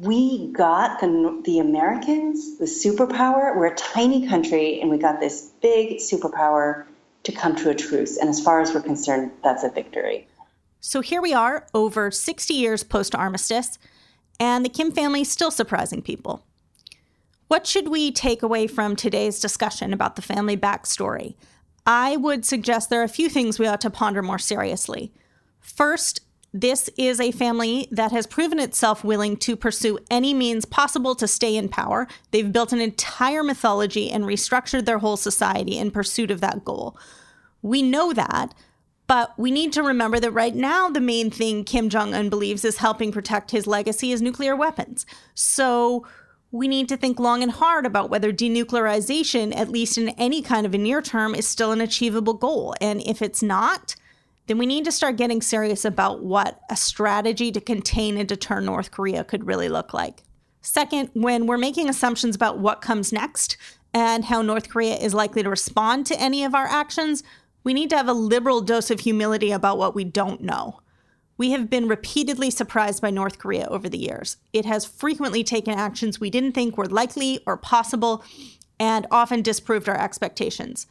we 0.00 0.50
got 0.50 1.00
the, 1.00 1.42
the 1.44 1.58
Americans, 1.58 2.56
the 2.56 2.64
superpower. 2.64 3.54
We're 3.54 3.66
a 3.66 3.76
tiny 3.76 4.26
country, 4.26 4.80
and 4.80 4.90
we 4.90 4.96
got 4.96 5.20
this 5.20 5.50
big 5.60 5.98
superpower 5.98 6.86
to 7.24 7.32
come 7.32 7.54
to 7.56 7.68
a 7.68 7.74
truce. 7.74 8.16
And 8.16 8.30
as 8.30 8.42
far 8.42 8.62
as 8.62 8.72
we're 8.72 8.80
concerned, 8.80 9.30
that's 9.44 9.64
a 9.64 9.68
victory. 9.68 10.26
So 10.80 11.02
here 11.02 11.20
we 11.20 11.34
are, 11.34 11.66
over 11.74 12.10
60 12.10 12.54
years 12.54 12.82
post 12.82 13.14
armistice, 13.14 13.78
and 14.40 14.64
the 14.64 14.70
Kim 14.70 14.90
family 14.90 15.20
is 15.20 15.30
still 15.30 15.50
surprising 15.50 16.00
people. 16.00 16.46
What 17.52 17.66
should 17.66 17.88
we 17.88 18.10
take 18.10 18.42
away 18.42 18.66
from 18.66 18.96
today's 18.96 19.38
discussion 19.38 19.92
about 19.92 20.16
the 20.16 20.22
family 20.22 20.56
backstory? 20.56 21.34
I 21.84 22.16
would 22.16 22.46
suggest 22.46 22.88
there 22.88 23.02
are 23.02 23.04
a 23.04 23.08
few 23.08 23.28
things 23.28 23.58
we 23.58 23.66
ought 23.66 23.82
to 23.82 23.90
ponder 23.90 24.22
more 24.22 24.38
seriously. 24.38 25.12
First, 25.60 26.22
this 26.54 26.88
is 26.96 27.20
a 27.20 27.30
family 27.30 27.88
that 27.90 28.10
has 28.10 28.26
proven 28.26 28.58
itself 28.58 29.04
willing 29.04 29.36
to 29.36 29.54
pursue 29.54 29.98
any 30.10 30.32
means 30.32 30.64
possible 30.64 31.14
to 31.14 31.28
stay 31.28 31.54
in 31.54 31.68
power. 31.68 32.08
They've 32.30 32.50
built 32.50 32.72
an 32.72 32.80
entire 32.80 33.42
mythology 33.42 34.10
and 34.10 34.24
restructured 34.24 34.86
their 34.86 35.00
whole 35.00 35.18
society 35.18 35.76
in 35.76 35.90
pursuit 35.90 36.30
of 36.30 36.40
that 36.40 36.64
goal. 36.64 36.96
We 37.60 37.82
know 37.82 38.14
that, 38.14 38.54
but 39.06 39.38
we 39.38 39.50
need 39.50 39.74
to 39.74 39.82
remember 39.82 40.18
that 40.20 40.30
right 40.30 40.54
now, 40.54 40.88
the 40.88 41.02
main 41.02 41.30
thing 41.30 41.64
Kim 41.64 41.90
Jong 41.90 42.14
un 42.14 42.30
believes 42.30 42.64
is 42.64 42.78
helping 42.78 43.12
protect 43.12 43.50
his 43.50 43.66
legacy 43.66 44.10
is 44.10 44.22
nuclear 44.22 44.56
weapons. 44.56 45.04
So 45.34 46.06
we 46.52 46.68
need 46.68 46.86
to 46.90 46.98
think 46.98 47.18
long 47.18 47.42
and 47.42 47.50
hard 47.50 47.86
about 47.86 48.10
whether 48.10 48.30
denuclearization, 48.30 49.56
at 49.56 49.70
least 49.70 49.96
in 49.96 50.10
any 50.10 50.42
kind 50.42 50.66
of 50.66 50.74
a 50.74 50.78
near 50.78 51.00
term, 51.00 51.34
is 51.34 51.48
still 51.48 51.72
an 51.72 51.80
achievable 51.80 52.34
goal. 52.34 52.74
And 52.78 53.00
if 53.06 53.22
it's 53.22 53.42
not, 53.42 53.96
then 54.46 54.58
we 54.58 54.66
need 54.66 54.84
to 54.84 54.92
start 54.92 55.16
getting 55.16 55.40
serious 55.40 55.86
about 55.86 56.22
what 56.22 56.60
a 56.68 56.76
strategy 56.76 57.50
to 57.52 57.60
contain 57.60 58.18
and 58.18 58.28
deter 58.28 58.60
North 58.60 58.90
Korea 58.90 59.24
could 59.24 59.46
really 59.46 59.70
look 59.70 59.94
like. 59.94 60.24
Second, 60.60 61.08
when 61.14 61.46
we're 61.46 61.56
making 61.56 61.88
assumptions 61.88 62.36
about 62.36 62.58
what 62.58 62.82
comes 62.82 63.14
next 63.14 63.56
and 63.94 64.26
how 64.26 64.42
North 64.42 64.68
Korea 64.68 64.96
is 64.96 65.14
likely 65.14 65.42
to 65.42 65.48
respond 65.48 66.04
to 66.06 66.20
any 66.20 66.44
of 66.44 66.54
our 66.54 66.66
actions, 66.66 67.22
we 67.64 67.72
need 67.72 67.88
to 67.90 67.96
have 67.96 68.08
a 68.08 68.12
liberal 68.12 68.60
dose 68.60 68.90
of 68.90 69.00
humility 69.00 69.52
about 69.52 69.78
what 69.78 69.94
we 69.94 70.04
don't 70.04 70.42
know. 70.42 70.81
We 71.42 71.50
have 71.50 71.68
been 71.68 71.88
repeatedly 71.88 72.50
surprised 72.50 73.02
by 73.02 73.10
North 73.10 73.40
Korea 73.40 73.66
over 73.66 73.88
the 73.88 73.98
years. 73.98 74.36
It 74.52 74.64
has 74.64 74.84
frequently 74.84 75.42
taken 75.42 75.74
actions 75.74 76.20
we 76.20 76.30
didn't 76.30 76.52
think 76.52 76.78
were 76.78 76.86
likely 76.86 77.40
or 77.48 77.56
possible 77.56 78.22
and 78.78 79.08
often 79.10 79.42
disproved 79.42 79.88
our 79.88 80.00
expectations. 80.00 80.86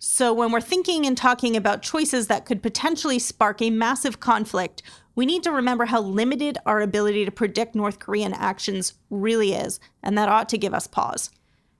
So, 0.00 0.34
when 0.34 0.50
we're 0.50 0.60
thinking 0.60 1.06
and 1.06 1.16
talking 1.16 1.56
about 1.56 1.82
choices 1.82 2.26
that 2.26 2.44
could 2.44 2.60
potentially 2.60 3.20
spark 3.20 3.62
a 3.62 3.70
massive 3.70 4.18
conflict, 4.18 4.82
we 5.14 5.26
need 5.26 5.44
to 5.44 5.52
remember 5.52 5.84
how 5.84 6.00
limited 6.00 6.58
our 6.66 6.80
ability 6.80 7.24
to 7.24 7.30
predict 7.30 7.76
North 7.76 8.00
Korean 8.00 8.32
actions 8.32 8.94
really 9.10 9.52
is, 9.52 9.78
and 10.02 10.18
that 10.18 10.28
ought 10.28 10.48
to 10.48 10.58
give 10.58 10.74
us 10.74 10.88
pause. 10.88 11.30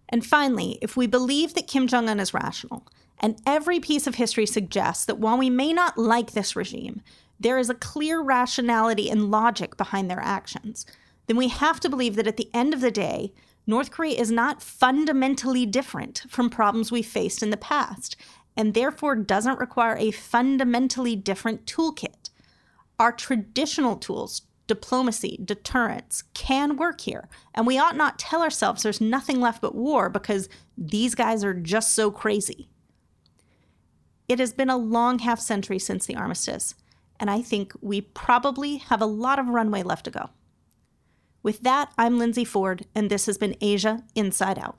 And 0.09 0.25
finally, 0.25 0.79
if 0.81 0.97
we 0.97 1.09
believe 1.09 1.55
that 1.55 1.67
Kim 1.67 1.89
Jong 1.89 2.09
un 2.09 2.21
is 2.21 2.33
rational, 2.33 2.87
and 3.19 3.41
every 3.45 3.81
piece 3.81 4.07
of 4.07 4.15
history 4.15 4.47
suggests 4.47 5.05
that 5.07 5.19
while 5.19 5.37
we 5.37 5.51
may 5.51 5.73
not 5.73 5.99
like 5.99 6.31
this 6.31 6.55
regime, 6.55 7.03
there 7.39 7.59
is 7.59 7.71
a 7.71 7.75
clear 7.75 8.21
rationality 8.21 9.11
and 9.11 9.31
logic 9.31 9.77
behind 9.77 10.11
their 10.11 10.21
actions, 10.21 10.87
then 11.27 11.37
we 11.37 11.49
have 11.49 11.81
to 11.81 11.89
believe 11.89 12.17
that 12.17 12.27
at 12.27 12.37
the 12.37 12.51
end 12.55 12.75
of 12.75 12.81
the 12.81 12.91
day, 12.91 13.33
North 13.67 13.91
Korea 13.91 14.21
is 14.21 14.31
not 14.31 14.63
fundamentally 14.63 15.65
different 15.65 16.25
from 16.29 16.51
problems 16.51 16.93
we 16.93 17.03
faced 17.03 17.43
in 17.43 17.51
the 17.51 17.57
past, 17.57 18.17
and 18.57 18.75
therefore 18.75 19.17
doesn't 19.17 19.59
require 19.59 19.97
a 19.97 20.11
fundamentally 20.11 21.17
different 21.17 21.67
toolkit. 21.67 22.31
Our 22.99 23.11
traditional 23.11 23.97
tools, 23.97 24.43
diplomacy, 24.67 25.41
deterrence, 25.43 26.25
can 26.35 26.77
work 26.77 27.01
here, 27.01 27.29
and 27.55 27.67
we 27.67 27.79
ought 27.79 27.97
not 27.97 28.19
tell 28.19 28.43
ourselves 28.43 28.83
there's 28.83 29.01
nothing 29.01 29.41
left 29.41 29.63
but 29.63 29.75
war 29.75 30.09
because 30.09 30.49
these 30.77 31.15
guys 31.15 31.43
are 31.43 31.55
just 31.55 31.95
so 31.95 32.11
crazy. 32.11 32.69
It 34.29 34.39
has 34.39 34.53
been 34.53 34.71
a 34.71 34.77
long 34.77 35.19
half 35.21 35.41
century 35.41 35.79
since 35.79 36.07
the 36.07 36.17
armistice, 36.17 36.75
and 37.19 37.31
I 37.31 37.43
think 37.43 37.73
we 37.81 38.01
probably 38.01 38.77
have 38.77 39.01
a 39.01 39.07
lot 39.07 39.39
of 39.39 39.49
runway 39.49 39.83
left 39.83 40.05
to 40.05 40.11
go. 40.11 40.31
With 41.43 41.63
that, 41.63 41.93
I'm 41.99 42.19
Lindsay 42.19 42.45
Ford, 42.45 42.87
and 42.95 43.11
this 43.11 43.27
has 43.27 43.39
been 43.39 43.57
Asia 43.61 44.03
Inside 44.15 44.59
Out. 44.59 44.79